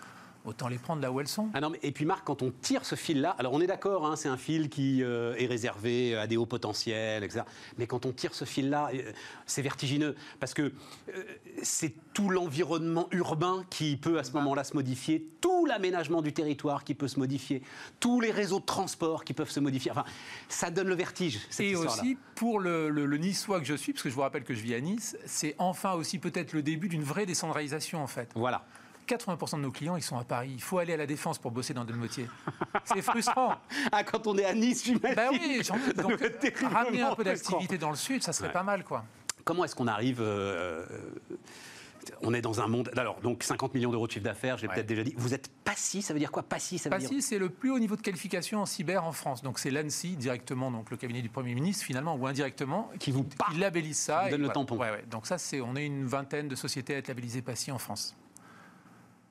[0.43, 1.49] Autant les prendre là où elles sont.
[1.53, 4.07] Ah non, mais- et puis Marc, quand on tire ce fil-là, alors on est d'accord,
[4.07, 7.41] hein, c'est un fil qui euh, est réservé à des hauts potentiels, etc.
[7.77, 9.11] Mais quand on tire ce fil-là, euh,
[9.45, 11.23] c'est vertigineux parce que euh,
[11.61, 16.83] c'est tout l'environnement urbain qui peut à ce moment-là se modifier, tout l'aménagement du territoire
[16.83, 17.61] qui peut se modifier,
[17.99, 19.91] tous les réseaux de transport qui peuvent se modifier.
[19.91, 20.05] Enfin,
[20.49, 21.39] ça donne le vertige.
[21.51, 22.01] Cette Et histoire-là.
[22.01, 24.55] aussi, pour le, le- le Niçois que je suis, parce que je vous rappelle que
[24.55, 28.31] je vis à Nice, c'est enfin aussi peut-être le début d'une vraie décentralisation, en fait.
[28.33, 28.65] Voilà.
[29.15, 30.51] 80% de nos clients, ils sont à Paris.
[30.53, 32.27] Il faut aller à la Défense pour bosser dans métier.
[32.85, 33.55] C'est frustrant.
[33.91, 35.15] Ah, quand on est à Nice, j'imagine.
[35.15, 36.19] Ben oui, j'en- donc,
[36.71, 38.53] ramener un peu d'activité dans le sud, ça serait Ouais.
[38.53, 39.03] pas mal, quoi.
[39.43, 40.85] Comment est-ce qu'on arrive euh,
[42.21, 42.89] On est dans un monde.
[42.95, 44.67] Alors, donc 50 millions d'euros de chiffre d'affaires, Ouais.
[44.67, 45.13] peut-être déjà dit.
[45.17, 46.43] Vous êtes PASSI, ça veut dire quoi?
[46.43, 49.11] PASSI, ça veut dire PASSI, c'est le plus haut niveau de qualification en cyber en
[49.11, 49.41] France.
[49.41, 53.23] Donc c'est l'ANSI directement, donc le cabinet du Premier ministre finalement, ou indirectement, Qui vous
[53.23, 54.15] qui labellise ça.
[54.15, 54.53] Qui vous et donne le voilà.
[54.53, 54.77] tampon.
[54.77, 55.03] Ouais, ouais.
[55.09, 58.15] Donc ça, c'est, on est une vingtaine de sociétés à être labellisées PASSI en France.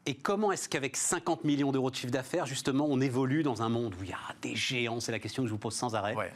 [0.06, 3.68] Et comment est-ce qu'avec 50 millions d'euros de chiffre d'affaires, justement, on évolue dans un
[3.68, 5.94] monde où il y a des géants C'est la question que je vous pose sans
[5.94, 6.14] arrêt.
[6.14, 6.32] Ouais.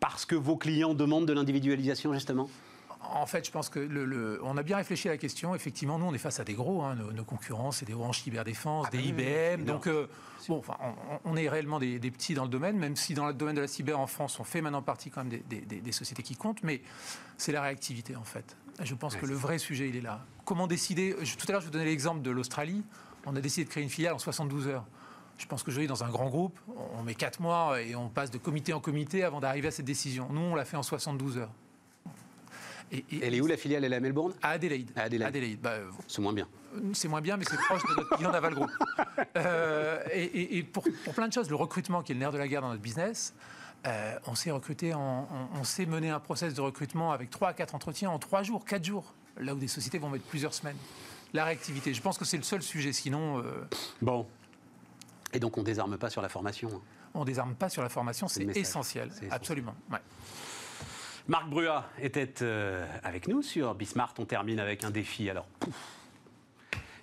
[0.00, 2.48] Parce que vos clients demandent de l'individualisation, justement?
[3.00, 5.54] En fait, je pense que le, on a bien réfléchi à la question.
[5.54, 6.82] Effectivement, nous, on est face à des gros.
[6.82, 9.64] Hein, nos, concurrents, c'est des Orange Cyberdéfense, ah des bah IBM.
[9.64, 10.08] donc, euh,
[10.48, 10.76] bon, enfin,
[11.24, 13.68] on, est réellement des, petits dans le domaine, même si dans le domaine de la
[13.68, 16.62] cyber en France, on fait maintenant partie quand même des, sociétés qui comptent.
[16.64, 16.82] Mais
[17.36, 18.56] c'est la réactivité, en fait.
[18.82, 20.24] Je pense que le vrai sujet, il est là.
[20.48, 22.82] Comment décider Tout à l'heure, je vous donnais l'exemple de l'Australie.
[23.26, 24.86] On a décidé de créer une filiale en 72 heures.
[25.36, 26.58] Je pense que dans un grand groupe,
[26.98, 29.84] on met 4 mois et on passe de comité en comité avant d'arriver à cette
[29.84, 30.26] décision.
[30.30, 31.52] Nous, on l'a fait en 72 heures.
[32.90, 33.84] Et, Elle est où la filiale?
[33.84, 34.32] Elle est à Melbourne?
[34.40, 34.90] À Adelaide.
[34.96, 35.60] À Adelaide.
[35.60, 35.74] Bah,
[36.06, 36.48] c'est moins bien.
[36.94, 38.70] C'est moins bien, mais c'est proche de notre bilan d'Aval Group.
[39.36, 42.62] Euh, et, pour, plein de choses, le recrutement qui est le nerf de la guerre
[42.62, 43.34] dans notre business,
[43.86, 47.74] euh, on s'est recruté, on, s'est mené un process de recrutement avec 3 à 4
[47.74, 50.76] entretiens en 3 jours, 4 jours, là où des sociétés vont mettre plusieurs semaines.
[51.32, 53.38] La réactivité, je pense que c'est le seul sujet, sinon...
[53.38, 53.68] Euh,
[54.00, 54.26] bon.
[55.32, 56.80] Et donc on ne désarme pas sur la formation hein.
[57.14, 59.74] On ne désarme pas sur la formation, c'est essentiel, absolument.
[61.26, 64.14] Marc Brua était euh, avec nous sur Bismart.
[64.18, 65.28] On termine avec un défi.
[65.28, 65.46] Alors,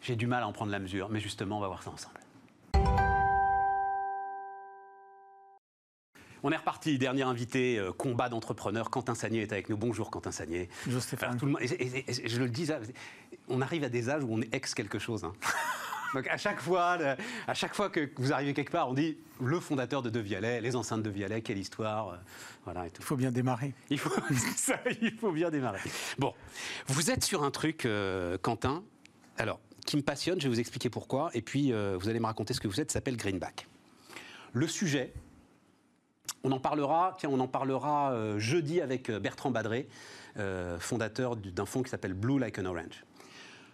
[0.01, 2.19] j'ai du mal à en prendre la mesure, mais justement, on va voir ça ensemble.
[6.47, 6.99] On est reparti.
[6.99, 8.91] Dernier invité, euh, combat d'entrepreneurs.
[8.91, 9.77] Quentin Sagnier est avec nous.
[9.77, 10.69] Bonjour Quentin Sagnier.
[10.85, 11.39] Bonjour Stéphane.
[11.39, 12.69] je le dis,
[13.47, 15.23] on arrive à des âges où on est ex quelque chose.
[15.23, 15.33] Hein.
[16.13, 16.99] Donc à chaque fois,
[17.47, 20.61] à chaque fois que vous arrivez quelque part, on dit le fondateur de De Vialet,
[20.61, 22.17] les enceintes de Vialet, quelle histoire, euh,
[22.63, 22.85] voilà.
[22.85, 23.73] Il faut bien démarrer.
[23.89, 24.11] Il faut,
[24.55, 25.79] ça, il faut bien démarrer.
[26.19, 26.35] Bon,
[26.85, 28.83] vous êtes sur un truc, euh, Quentin.
[29.39, 32.27] Alors, qui me passionne, je vais vous expliquer pourquoi, et puis euh, vous allez me
[32.27, 32.91] raconter ce que vous êtes.
[32.91, 33.67] Ça s'appelle Greenback.
[34.53, 35.11] Le sujet,
[36.43, 37.15] on en parlera.
[37.17, 39.87] Tiens, on en parlera jeudi avec Bertrand Badré,
[40.79, 43.03] fondateur d'un fonds qui s'appelle Blue Like an Orange.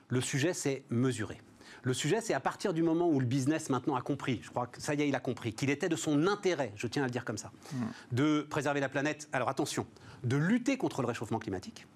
[0.08, 1.42] Le sujet, c'est mesurer.
[1.84, 4.68] Le sujet, c'est à partir du moment où le business maintenant a compris, je crois
[4.68, 7.06] que ça y est, il a compris, qu'il était de son intérêt, je tiens à
[7.06, 7.86] le dire comme ça, hmm.
[8.12, 9.28] de préserver la planète.
[9.34, 9.88] Alors attention,
[10.24, 11.88] de lutter contre le réchauffement climatique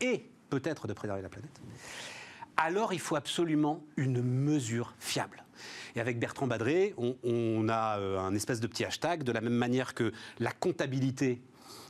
[0.00, 1.60] et peut-être de préserver la planète.
[2.58, 5.44] Alors il faut absolument une mesure fiable.
[5.96, 9.54] Et avec Bertrand Badré, on, a euh, un espèce de petit hashtag, de la même
[9.54, 11.40] manière que la comptabilité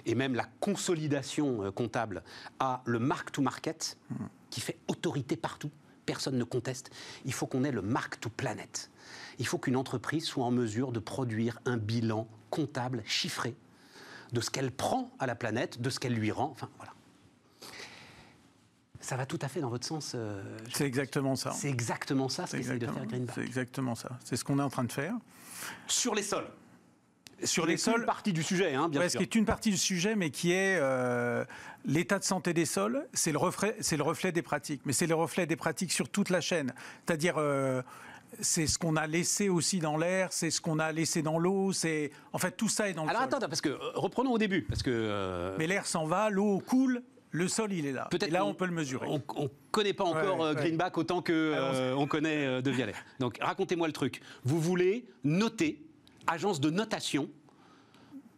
[0.07, 2.23] et même la consolidation euh, comptable
[2.61, 4.27] a le mark to market, hmm.
[4.51, 5.71] qui fait autorité partout
[6.09, 6.91] personne ne conteste,
[7.27, 8.91] il faut qu'on ait le mark to planet.
[9.39, 13.55] Il faut qu'une entreprise soit en mesure de produire un bilan comptable chiffré
[14.33, 16.49] de ce qu'elle prend à la planète, de ce qu'elle lui rend.
[16.51, 16.95] Enfin, voilà.
[19.01, 20.13] Ça va tout à fait dans votre sens.
[20.15, 20.43] Euh,
[20.73, 21.53] c'est exactement ça.
[21.53, 23.35] C'est exactement ça ce qu'essaye de faire Greenback.
[23.35, 24.11] C'est exactement ça.
[24.25, 25.15] C'est ce qu'on est en train de faire.
[25.87, 26.49] Sur les sols
[27.45, 28.01] sur les sols.
[28.01, 29.13] une partie du sujet, hein, bien sûr.
[29.13, 31.45] Ce qui est une partie du sujet, mais qui est euh,
[31.85, 34.83] l'état de santé des sols, c'est le, reflet, le reflet des pratiques.
[34.85, 36.73] Mais c'est le reflet des pratiques sur toute la chaîne.
[37.07, 37.35] C'est-à-dire.
[37.39, 37.83] Euh,
[38.41, 41.73] c'est ce qu'on a laissé aussi dans l'air, c'est ce qu'on a laissé dans l'eau,
[41.73, 44.61] c'est en fait tout ça est dans le Alors attends, parce que reprenons au début,
[44.61, 48.09] parce que mais l'air s'en va, l'eau coule, le sol, il est là.
[48.13, 49.07] Et là, on, peut le mesurer.
[49.07, 52.95] On ne connaît pas encore Greenback autant que on connaît De Vialet.
[53.21, 54.21] Donc, racontez-moi le truc.
[54.45, 55.83] Vous voulez noter
[56.27, 57.29] agence de notation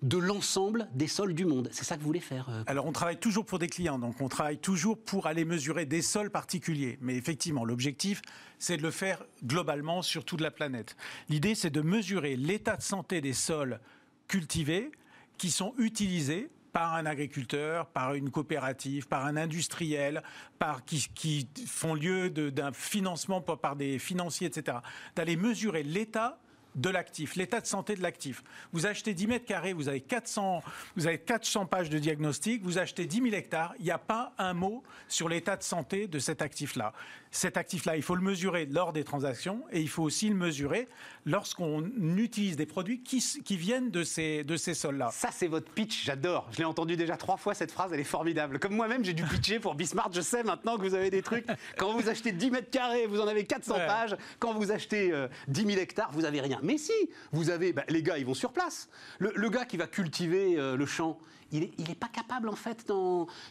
[0.02, 1.68] de l'ensemble des sols du monde.
[1.72, 4.20] C'est ça que vous voulez faire euh, Alors on travaille toujours pour des clients, donc
[4.20, 6.98] on travaille toujours pour aller mesurer des sols particuliers.
[7.02, 8.22] Mais effectivement, l'objectif,
[8.58, 10.96] c'est de le faire globalement sur toute la planète.
[11.28, 13.78] L'idée, c'est de mesurer l'état de santé des sols
[14.26, 14.90] cultivés
[15.36, 20.22] qui sont utilisés par un agriculteur, par une coopérative, par un industriel,
[20.58, 24.78] par, qui, font lieu d'un financement par des financiers, etc.
[25.16, 26.38] D'aller mesurer l'état
[26.74, 28.42] de l'actif, l'état de santé de l'actif.
[28.72, 30.62] Vous achetez 10 mètres carrés, vous avez 400,
[30.96, 34.32] vous avez 400 pages de diagnostic, vous achetez 10 000 hectares, il n'y a pas
[34.38, 36.92] un mot sur l'état de santé de cet actif-là.
[37.32, 40.88] Cet actif-là, il faut le mesurer lors des transactions et il faut aussi le mesurer
[41.26, 41.84] lorsqu'on
[42.16, 45.10] utilise des produits qui, viennent de ces, de ces sols-là.
[45.12, 46.48] Ça, c'est votre pitch, j'adore.
[46.50, 48.58] Je l'ai entendu déjà trois fois, cette phrase, elle est formidable.
[48.58, 51.46] Comme moi-même, j'ai dû pitcher pour Bismarck, je sais maintenant que vous avez des trucs.
[51.76, 54.16] Quand vous achetez 10 mètres carrés, vous en avez 400 pages.
[54.40, 55.12] Quand vous achetez
[55.48, 56.58] 10 euh, 000 hectares, vous n'avez rien.
[56.64, 56.92] Mais si,
[57.30, 58.88] vous avez, bah, les gars, ils vont sur place.
[59.18, 61.18] Le, gars qui va cultiver euh, le champ,
[61.52, 62.92] il n'est pas capable, en fait,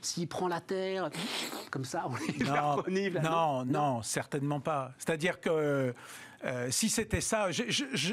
[0.02, 1.10] s'il prend la terre
[1.72, 2.06] comme ça,
[2.40, 2.84] non,
[3.22, 4.92] non, non, certainement pas.
[4.98, 5.94] C'est-à-dire que
[6.46, 7.50] euh, si c'était ça,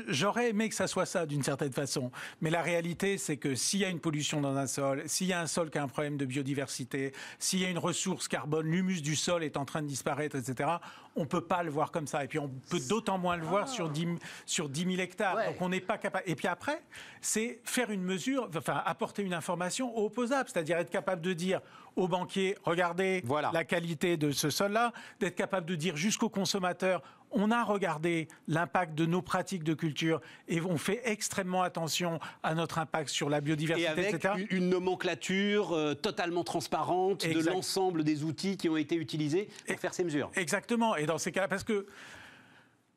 [0.09, 2.11] j'aurais aimé que ça soit ça d'une certaine façon.
[2.41, 5.33] Mais la réalité, c'est que s'il y a une pollution dans un sol, s'il y
[5.33, 8.67] a un sol qui a un problème de biodiversité, s'il y a une ressource carbone,
[8.67, 10.71] l'humus du sol est en train de disparaître, etc.,
[11.15, 12.25] on ne peut pas le voir comme ça.
[12.25, 14.07] Et puis on peut d'autant moins le voir sur 10,
[14.45, 15.37] sur 10 000 hectares.
[15.47, 16.25] Donc on n'est pas capable.
[16.27, 16.83] Et puis après,
[17.21, 21.61] c'est faire une mesure, enfin apporter une information opposable, c'est-à-dire être capable de dire
[21.97, 27.03] aux banquiers, regardez la qualité de ce sol-là, d'être capable de dire jusqu'au consommateur,
[27.39, 32.55] on a regardé l'impact de nos pratiques de culture et on fait extrêmement attention à
[32.55, 34.35] notre impact sur la biodiversité, et avec etc.
[34.51, 39.79] une nomenclature euh, totalement transparente de l'ensemble des outils qui ont été utilisés pour Et-
[39.79, 40.31] faire ces mesures.
[40.35, 40.97] Exactement.
[40.97, 41.87] Et dans ces cas-là, parce que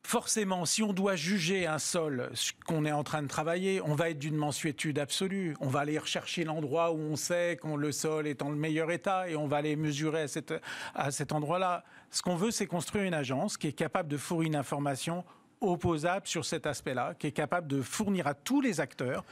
[0.03, 2.31] forcément, si on doit juger un sol
[2.65, 5.55] qu'on est en train de travailler, on va être d'une mensuétude absolue.
[5.59, 8.89] On va aller rechercher l'endroit où on sait que le sol est en le meilleur
[8.91, 10.53] état et on va aller mesurer à, cette-
[10.95, 11.83] à cet endroit-là.
[12.11, 15.23] Ce qu'on veut, c'est construire une agence qui est capable de fournir une information
[15.61, 19.23] opposable sur cet aspect-là, qui est capable de fournir à tous les acteurs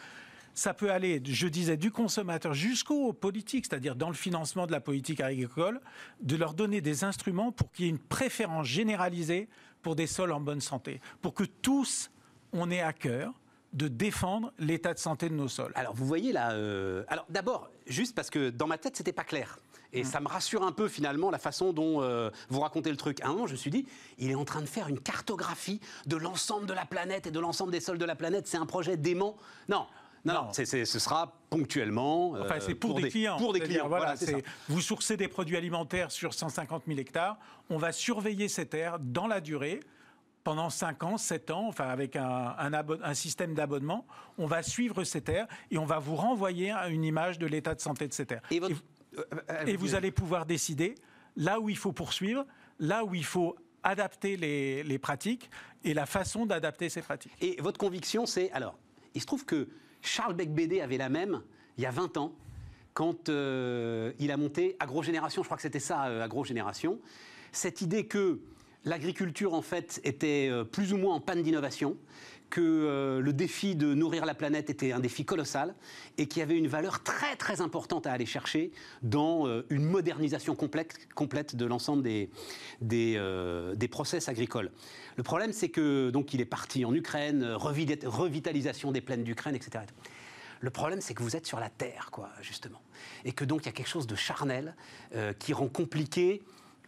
[0.57, 4.81] ça peut aller, je disais, du consommateur jusqu'aux politiques, c'est-à-dire dans le financement de la
[4.81, 5.79] politique agricole,
[6.19, 9.49] de leur donner des instruments pour qu'il y ait une préférence généralisée
[9.83, 12.09] pour des sols en bonne santé, pour que tous,
[12.53, 13.33] on ait à cœur
[13.73, 15.71] de défendre l'état de santé de nos sols.
[15.75, 16.53] Alors, vous voyez là.
[16.53, 19.59] euh, Alors, d'abord, juste parce que dans ma tête, c'était pas clair.
[19.93, 23.21] Et ça me rassure un peu finalement la façon dont euh, vous racontez le truc.
[23.21, 23.85] À un moment, je me suis dit,
[24.17, 27.39] il est en train de faire une cartographie de l'ensemble de la planète et de
[27.39, 28.47] l'ensemble des sols de la planète.
[28.47, 29.37] C'est un projet dément.
[29.69, 29.85] Non.
[30.25, 32.35] Non, non, ce sera ponctuellement.
[32.35, 33.37] euh, Enfin, c'est pour, des, clients.
[33.37, 37.37] Pour des clients, Voilà, voilà, vous sourcez des produits alimentaires sur 150 000 hectares.
[37.69, 39.79] On va surveiller ces terres dans la durée.
[40.43, 44.05] Pendant 5 ans, 7 ans, enfin avec un, un abo- un système d'abonnement,
[44.37, 47.75] on va suivre ces terres et on va vous renvoyer à une image de l'état
[47.75, 48.41] de santé de ces terres.
[48.49, 48.77] Et, votre- Et-
[49.65, 50.95] et vous allez pouvoir décider
[51.35, 52.45] là où il faut poursuivre,
[52.79, 55.49] là où il faut adapter les, les pratiques
[55.83, 57.31] et la façon d'adapter ces pratiques.
[57.41, 58.51] Et votre conviction, c'est.
[58.51, 58.77] Alors,
[59.13, 59.67] il se trouve que
[60.01, 61.41] Charles Beck-Bédé avait la même
[61.77, 62.33] il y a 20 ans,
[62.93, 65.43] quand euh, il a monté Agrogénération.
[65.43, 66.99] Je crois que c'était ça, euh, Agrogénération.
[67.51, 68.39] Cette idée que
[68.83, 71.97] l'agriculture, en fait, était euh, plus ou moins en panne d'innovation,
[72.49, 75.75] que euh, le défi de nourrir la planète était un défi colossal
[76.17, 78.71] et qu'il y avait une valeur très très importante à aller chercher
[79.01, 82.29] dans euh, une modernisation complète, complète de l'ensemble des,
[82.81, 84.71] des, euh, des process agricoles.
[85.15, 89.55] Le problème, c'est que donc il est parti en Ukraine, revi- revitalisation des plaines d'Ukraine,
[89.55, 89.83] etc.
[90.59, 92.81] Le problème, c'est que vous êtes sur la terre, quoi, justement,
[93.25, 94.75] et que donc il y a quelque chose de charnel
[95.37, 96.41] qui rend compliqué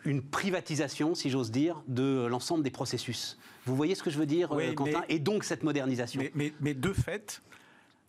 [0.06, 3.38] une privatisation, si j'ose dire, de l'ensemble des processus.
[3.66, 6.22] Vous voyez ce que je veux dire, Oui, euh, Quentin mais- Et donc cette modernisation.
[6.22, 7.42] Mais, mais- mais de fait,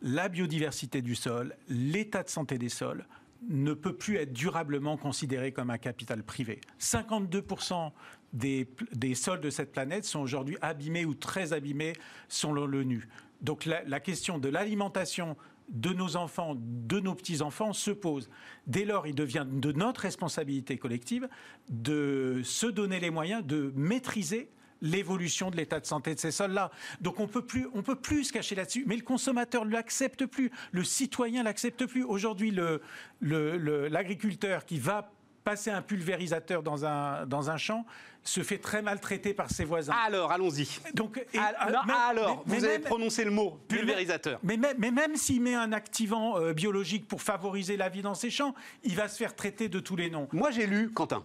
[0.01, 3.05] la biodiversité du sol, l'état de santé des sols
[3.49, 6.61] ne peut plus être durablement considéré comme un capital privé.
[6.79, 7.93] 52%
[8.33, 8.69] des,
[9.15, 11.95] sols de cette planète sont aujourd'hui abîmés ou très abîmés
[12.29, 13.09] selon l'ONU.
[13.41, 15.37] Donc la, la question de l'alimentation
[15.71, 18.29] de nos enfants, de nos petits-enfants se pose.
[18.67, 21.29] Dès lors, il devient de notre responsabilité collective
[21.69, 24.51] de se donner les moyens de maîtriser
[24.83, 26.71] l'évolution de l'état de santé de ces sols-là.
[27.01, 28.85] Donc on peut plus, on peut plus se cacher là-dessus.
[28.87, 32.03] Mais le consommateur ne l'accepte plus, le citoyen l'accepte plus.
[32.03, 32.57] Aujourd'hui,
[33.21, 35.13] l'agriculteur qui va
[35.45, 37.85] passer un pulvérisateur dans un, dans un champ
[38.23, 39.95] se fait très maltraiter par ses voisins.
[40.05, 40.69] Alors, allons-y.
[40.95, 44.39] Donc, et- Ah, non, mais- alors, mais- vous mais avez même- prononcé le mot pulvérisateur.
[44.43, 48.15] Mais, même- mais même s'il met un activant euh, biologique pour favoriser la vie dans
[48.15, 50.29] ses champs, il va se faire traiter de tous les noms.
[50.33, 51.25] Moi, j'ai lu, Quentin,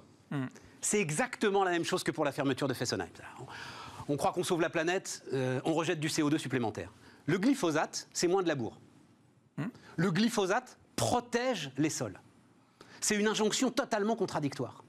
[0.80, 3.09] c'est exactement la même chose que pour la fermeture de Fessenheim.
[4.07, 6.91] On, croit qu'on sauve la planète, euh, on rejette du CO2 supplémentaire.
[7.26, 8.80] Le glyphosate, c'est moins de labour.
[9.97, 12.20] Le glyphosate protège les sols.
[13.01, 14.83] C'est une injonction totalement contradictoire.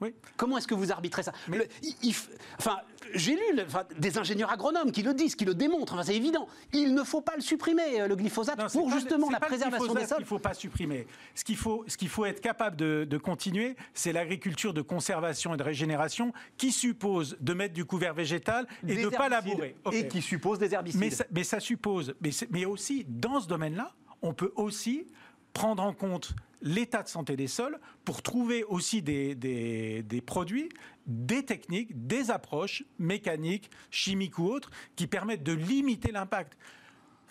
[0.00, 0.14] Oui.
[0.36, 2.28] Comment est-ce que vous arbitrez ça Le- il- il f-
[2.60, 2.76] Enfin,
[3.14, 5.94] j'ai lu le- enfin, des ingénieurs agronomes qui le disent, qui le démontrent.
[5.94, 6.46] Enfin, c'est évident.
[6.72, 9.94] Il ne faut pas le supprimer, euh, le glyphosate, Non, pour pas- justement la préservation
[9.94, 10.18] des sols.
[10.18, 11.04] qu'il ne faut pas supprimer.
[11.34, 15.54] Ce qu'il faut, ce qu'il faut être capable de, de continuer, c'est l'agriculture de conservation
[15.54, 19.28] et de régénération qui suppose de mettre du couvert végétal et Des de ne pas
[19.28, 19.74] labourer.
[19.90, 21.00] Et qui suppose des herbicides.
[21.00, 22.14] Mais ça, mais ça suppose,
[22.50, 25.08] mais aussi dans ce domaine-là, on peut aussi
[25.52, 30.68] prendre en compte l'état de santé des sols pour trouver aussi des, des- produits,
[31.06, 36.56] des techniques, des approches mécaniques, chimiques ou autres, qui permettent de limiter l'impact.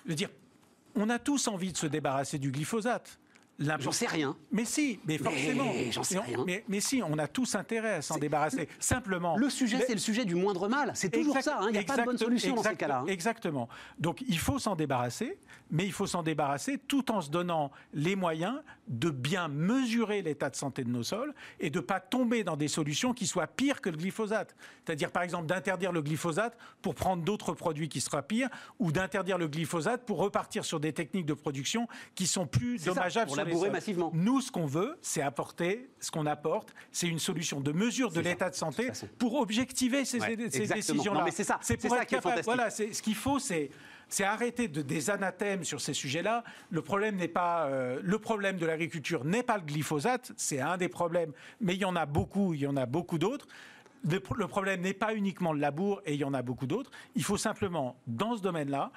[0.05, 0.29] Je veux dire,
[0.95, 3.19] on a tous envie de se débarrasser du glyphosate.
[3.59, 4.35] J'en sais rien.
[4.51, 5.71] Mais si, mais forcément.
[5.91, 6.43] j'en sais Mais rien.
[6.45, 8.67] Mais, mais si, on a tous intérêt à s'en débarrasser.
[8.79, 9.35] Simplement.
[9.37, 10.91] Le sujet, Mais- c'est le sujet du moindre mal.
[10.93, 11.59] C'est toujours Exact- ça.
[11.63, 11.67] hein.
[11.69, 12.99] Il n'y a pas de bonne exact- solution dans ces exact- cas-là.
[12.99, 13.05] hein.
[13.07, 13.67] Exactement.
[13.97, 15.39] Donc il faut s'en débarrasser,
[15.71, 20.49] mais il faut s'en débarrasser tout en se donnant les moyens de bien mesurer l'état
[20.49, 23.47] de santé de nos sols et de ne pas tomber dans des solutions qui soient
[23.47, 24.55] pires que le glyphosate.
[24.85, 28.49] C'est-à-dire par exemple d'interdire le glyphosate pour prendre d'autres produits qui seraient pires
[28.79, 33.31] ou d'interdire le glyphosate pour repartir sur des techniques de production qui sont plus dommageables
[33.31, 34.11] sur massivement.
[34.13, 38.19] Nous, ce qu'on veut, c'est apporter, ce qu'on apporte, c'est une solution de mesure de
[38.19, 41.19] l'état de santé de pour objectiver ces, Ouais, décisions-là.
[41.19, 42.31] Non, mais c'est ça, C'est pour ça être qui est capable.
[42.43, 42.45] fantastique.
[42.55, 43.69] Voilà, c'est- ce qu'il faut, c'est
[44.09, 46.45] c'est arrêter de, des anathèmes sur ces sujets-là.
[46.69, 50.77] Le problème n'est pas euh, le problème de l'agriculture n'est pas le glyphosate, c'est un
[50.77, 53.47] des problèmes, mais il y en a beaucoup, il y en a beaucoup d'autres.
[54.09, 56.89] le, le problème n'est pas uniquement le labour, et il y en a beaucoup d'autres.
[57.15, 58.91] Il faut simplement, dans ce domaine-là,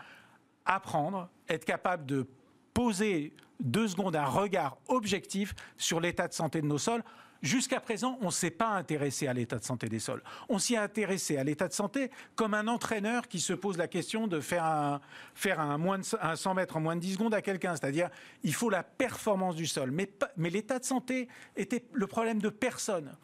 [0.64, 2.28] apprendre, être capable de
[2.75, 7.03] poser deux secondes un regard objectif sur l'état de santé de nos sols.
[7.43, 10.23] Jusqu'à présent, on ne s'est pas intéressé à l'état de santé des sols.
[10.51, 13.89] On s'y est intéressé à l'état de santé comme un entraîneur qui se pose la
[13.89, 15.01] question de faire un,
[15.35, 17.75] faire un, moins de, un 100 mètres en moins de 10 secondes à quelqu'un.
[17.77, 18.11] C'est-à-dire,
[18.43, 19.91] il faut la performance du sol.
[19.91, 23.16] Mais, mais l'état de santé était le problème de personne.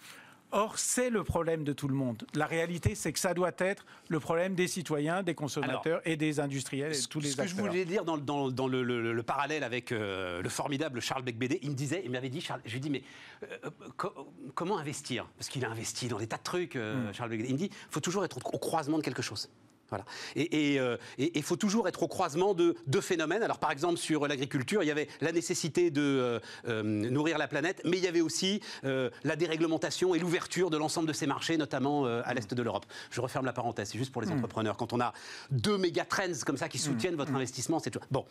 [0.53, 2.25] Or, c'est le problème de tout le monde.
[2.35, 6.39] La réalité, c'est que ça doit être le problème des citoyens, des consommateurs et des
[6.41, 9.13] industriels et de tous les Ce que je voulais dire dans, dans- dans le, le-
[9.13, 12.61] le parallèle avec euh, le formidable Charles Becbédé, il me disait, il m'avait dit, Charles,
[12.65, 13.03] je lui dis, mais
[13.43, 15.27] euh, euh, co- comment investir?
[15.37, 17.49] Parce qu'il a investi dans des tas de trucs, euh, Charles Becbédé.
[17.51, 19.51] Il me dit, il faut toujours être au, au croisement de quelque chose.
[19.89, 20.05] Voilà.
[20.34, 20.80] Et
[21.18, 23.43] il faut toujours être au croisement de deux phénomènes.
[23.43, 27.49] Alors, par exemple, sur l'agriculture, il y avait la nécessité de euh, euh, nourrir la
[27.49, 31.26] planète, mais il y avait aussi euh, la déréglementation et l'ouverture de l'ensemble de ces
[31.26, 32.87] marchés, notamment euh, à l'est de l'Europe.
[33.11, 34.76] Je referme la parenthèse, c'est juste pour les entrepreneurs.
[34.76, 35.12] Quand on a
[35.51, 37.97] deux méga trends comme ça qui soutiennent votre investissement, c'est.
[38.11, 38.24] Bon.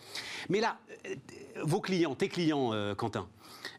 [0.49, 0.77] Mais là,
[1.07, 1.15] euh,
[1.63, 3.27] vos clients, tes clients, euh, Quentin,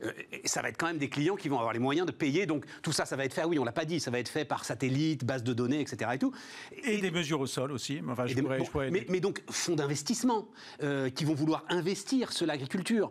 [0.03, 0.13] euh,
[0.45, 2.47] ça va être quand même des clients qui vont avoir les moyens de payer.
[2.47, 4.19] Donc, tout ça, ça va être fait, ah oui, on l'a pas dit, ça va
[4.19, 6.11] être fait par satellite, base de données, etc.
[6.15, 6.33] Et tout.
[6.85, 8.01] Et des mesures au sol aussi.
[8.09, 10.49] Enfin, Et je des- pourrais- bon, je pourrais- mais, mais donc, fonds d'investissement
[10.83, 13.11] euh, qui vont vouloir investir sur l'agriculture.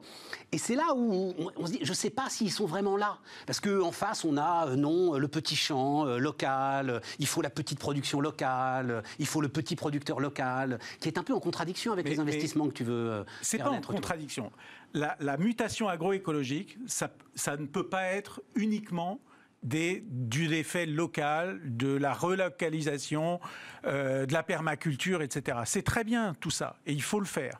[0.51, 2.97] Et c'est là où on, on se dit, je ne sais pas s'ils sont vraiment
[2.97, 3.19] là.
[3.45, 7.41] Parce qu'en face, on a, euh, non, le petit champ euh, local, euh, il faut
[7.41, 11.33] la petite production locale, euh, il faut le petit producteur local, qui est un peu
[11.33, 14.51] en contradiction avec Mais- les investissements que tu veux euh, C'est pas en contradiction.
[14.93, 19.19] La, la mutation agroécologique, ça, ça ne peut pas être uniquement
[19.65, 23.39] du effet local, de la relocalisation,
[23.85, 25.59] euh, de la permaculture, etc.
[25.65, 27.59] C'est très bien tout ça, et il faut le faire.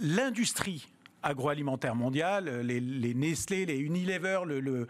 [0.00, 0.88] L'industrie
[1.22, 4.86] agroalimentaire mondiale, les, Nestlé, les Unilever, le,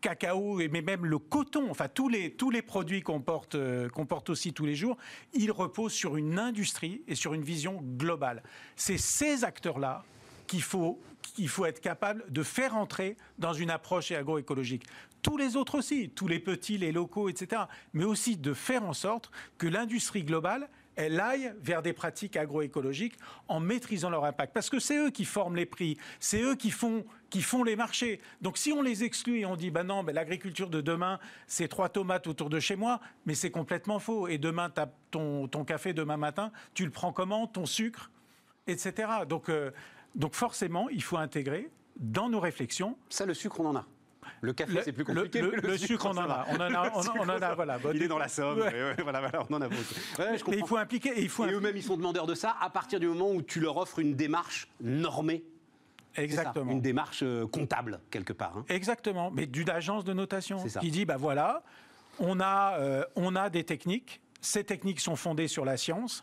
[0.00, 4.52] cacao, mais même le coton, enfin tous les, produits qu'on porte, euh, qu'on porte aussi
[4.52, 4.96] tous les jours,
[5.34, 8.42] ils reposent sur une industrie et sur une vision globale.
[8.74, 10.04] C'est ces acteurs-là
[10.46, 14.84] qu'il faut, qu'il faut être capable de faire entrer dans une approche agroécologique.
[15.22, 17.62] Tous les autres aussi, tous les petits, les locaux, etc.
[17.92, 23.16] Mais aussi de faire en sorte que l'industrie globale, elle aille vers des pratiques agroécologiques
[23.46, 24.52] en maîtrisant leur impact.
[24.52, 27.76] Parce que c'est eux qui forment les prix, c'est eux qui font, qui font les
[27.76, 28.20] marchés.
[28.42, 31.88] Donc si on les exclut et on dit, ben non, l'agriculture de demain, c'est trois
[31.88, 34.26] tomates autour de chez moi, mais c'est complètement faux.
[34.26, 34.72] Et demain,
[35.10, 37.46] ton, ton café demain matin, tu le prends comment?
[37.46, 38.10] Ton sucre
[38.68, 39.10] etc.
[39.28, 39.70] Donc, euh,
[40.14, 42.96] donc forcément, il faut intégrer dans nos réflexions.
[43.08, 43.86] Ça, le sucre, on en a.
[44.40, 45.40] Le café, c'est plus compliqué.
[45.40, 46.46] le- mais le sucre, on en a.
[46.50, 47.78] On en a- on on en a, voilà.
[47.78, 48.58] Bon, Il est dans la Somme.
[48.58, 48.72] Ouais.
[48.72, 49.82] ouais, voilà, voilà, on en a beaucoup.
[50.18, 51.10] Ouais, je Et il faut impliquer.
[51.18, 53.42] Et il faut Et eux-mêmes, ils sont demandeurs de ça à partir du moment où
[53.42, 55.44] tu leur offres une démarche normée.
[56.14, 56.72] Ça, Exactement.
[56.72, 58.56] Une démarche euh, comptable, quelque part.
[58.58, 58.64] hein.
[58.68, 61.62] Exactement, mais d'une agence de notation qui dit bah voilà,
[62.18, 66.22] on a, euh, on a des techniques, ces techniques sont fondées sur la science,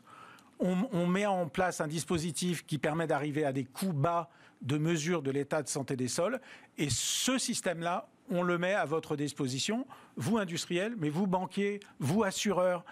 [0.60, 4.30] on, on met en place un dispositif qui permet d'arriver à des coûts bas
[4.62, 6.40] de mesure de l'état de santé des sols,
[6.78, 9.86] et ce système-là, on le met à votre disposition,
[10.16, 12.84] vous industriels, mais vous banquiers, vous assureurs.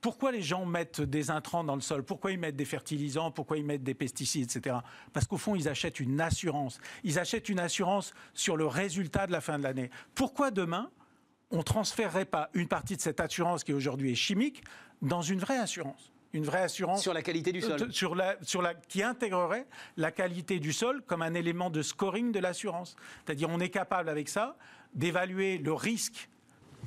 [0.00, 2.02] Pourquoi les gens mettent des intrants dans le sol?
[2.02, 3.30] Pourquoi ils mettent des fertilisants?
[3.30, 4.76] Pourquoi ils mettent des pesticides, etc.
[5.12, 6.78] Parce qu'au fond, ils achètent une assurance.
[7.04, 9.90] Ils achètent une assurance sur le résultat de la fin de l'année.
[10.14, 10.90] Pourquoi demain,
[11.50, 14.62] on ne transférerait pas une partie de cette assurance qui aujourd'hui est chimique
[15.00, 16.13] dans une vraie assurance?
[16.34, 17.80] Une vraie assurance Sur la qualité du sol.
[17.80, 19.66] euh, sur la, sur la, qui intégrerait
[19.96, 22.96] la qualité du sol comme un élément de scoring de l'assurance.
[23.24, 24.56] C'est-à-dire on est capable avec ça
[24.94, 26.28] d'évaluer le risque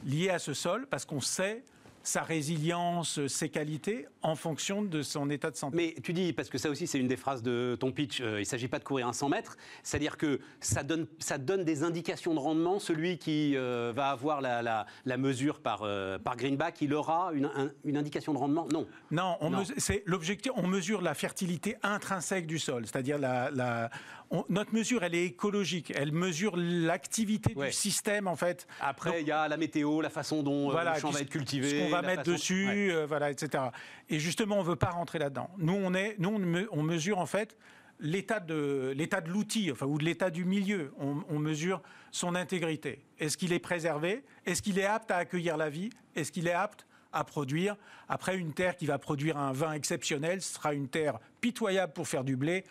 [0.05, 1.63] lié à ce sol parce qu'on sait
[2.07, 5.75] sa résilience, ses qualités en fonction de son état de santé.
[5.75, 8.37] Mais tu dis, parce que ça aussi c'est une des phrases de ton pitch, euh,
[8.37, 11.65] il ne s'agit pas de courir un 100 mètres, c'est-à-dire que ça donne, ça donne
[11.65, 12.79] des indications de rendement.
[12.79, 17.31] Celui qui euh, va avoir la, la- la mesure par, euh, par Greenback, il aura
[17.33, 18.67] une, un- une indication de rendement?
[18.71, 18.87] Non.
[19.11, 19.63] Non, on Non.
[19.77, 20.53] c'est l'objectif.
[20.55, 23.89] On mesure la fertilité intrinsèque du sol, c'est-à-dire la, la-
[24.31, 25.91] on- notre mesure, elle est écologique.
[25.95, 27.67] Elle mesure l'activité Ouais.
[27.67, 28.67] du système en fait.
[28.81, 31.69] Après, il y a la météo, la façon dont euh, le champ va être cultivé.
[31.69, 32.91] Ce qu'on va mettre façon- dessus, Ouais.
[32.91, 33.63] euh, voilà, etc.
[34.09, 35.49] Et justement, on ne veut pas rentrer là-dedans.
[35.57, 37.57] Nous, on, est, nous on, me- on mesure en fait
[37.99, 40.93] l'état de l'état de l'outil, enfin, ou de l'état du milieu.
[40.99, 42.99] On, on mesure son intégrité.
[43.19, 44.23] Est-ce qu'il est préservé?
[44.45, 45.89] Est-ce qu'il est apte à accueillir la vie?
[46.15, 47.75] Est-ce qu'il est apte à produire?
[48.07, 52.07] Après, une terre qui va produire un vin exceptionnel ce sera une terre pitoyable pour
[52.07, 52.63] faire du blé.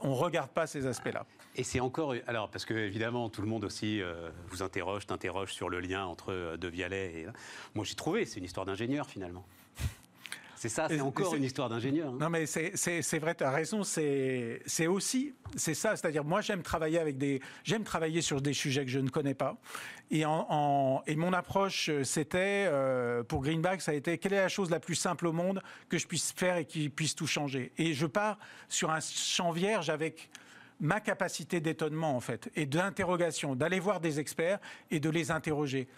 [0.00, 1.24] On ne regarde pas ces aspects-là.
[1.56, 2.14] Et c'est encore.
[2.26, 6.04] Alors, parce que, évidemment, tout le monde aussi euh, vous interroge, t'interroge sur le lien
[6.04, 7.26] entre euh, De Vialet et.
[7.74, 9.44] Moi, j'ai trouvé, c'est une histoire d'ingénieur, finalement.
[10.64, 12.08] C'est ça, c'est encore une histoire d'ingénieur.
[12.08, 12.16] Hein.
[12.18, 13.84] Non, mais c'est vrai, tu as raison.
[13.84, 15.94] C'est aussi, c'est ça.
[15.94, 19.34] C'est-à-dire, moi, j'aime travailler avec des, j'aime travailler sur des sujets que je ne connais
[19.34, 19.58] pas.
[20.10, 24.48] Et, en, et mon approche, c'était, euh, pour Greenback, ça a été quelle est la
[24.48, 25.60] chose la plus simple au monde
[25.90, 27.70] que je puisse faire et qui puisse tout changer?
[27.76, 28.38] Et je pars
[28.70, 30.30] sur un champ vierge avec
[30.80, 34.60] ma capacité d'étonnement en fait et d'interrogation, d'aller voir des experts
[34.90, 35.88] et de les interroger.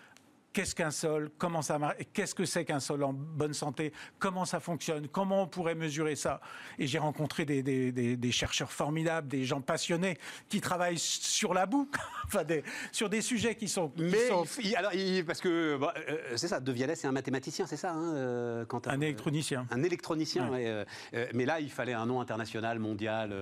[0.57, 1.29] Qu'est-ce qu'un sol?
[1.37, 3.93] Comment ça marche Qu'est-ce que c'est qu'un sol en bonne santé?
[4.19, 5.07] Comment ça fonctionne?
[5.07, 6.41] Comment on pourrait mesurer ça?
[6.79, 10.17] Et j'ai rencontré des, chercheurs formidables, des gens passionnés
[10.49, 11.91] qui travaillent sur la boue,
[12.25, 12.43] enfin
[12.91, 13.93] sur des sujets qui sont.
[13.99, 14.31] Mais
[14.77, 14.93] alors,
[15.27, 19.03] parce que euh, c'est ça, De Vialet, c'est un mathématicien, c'est ça hein, euh, Un
[19.03, 19.67] électronicien.
[19.71, 20.87] Un électronicien, euh,
[21.35, 23.35] mais là, il fallait un nom international, mondial.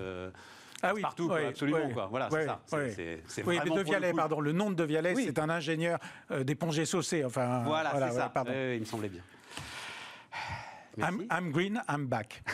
[0.85, 1.89] Ah oui, partout, absolument.
[1.91, 2.07] quoi.
[2.11, 2.61] Voilà, c'est ça.
[3.27, 5.99] C'est, oui, De Vialet, pardon, le nom de De Vialet, c'est un ingénieur
[6.31, 7.25] euh, des ponts saucés.
[7.25, 8.29] Enfin, voilà, c'est ça.
[8.29, 8.53] Pardon.
[8.53, 9.23] il me semblait bien.
[10.99, 12.43] I'm, green, I'm back.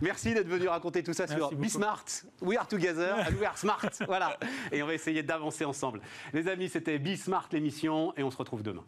[0.00, 2.04] Merci d'être venu raconter tout ça sur Be Smart,
[2.40, 3.90] We Are Together, and We Are Smart.
[4.06, 4.38] voilà.
[4.72, 6.00] Et on va essayer d'avancer ensemble.
[6.32, 8.84] Les amis, c'était Be Smart l'émission et on se retrouve demain.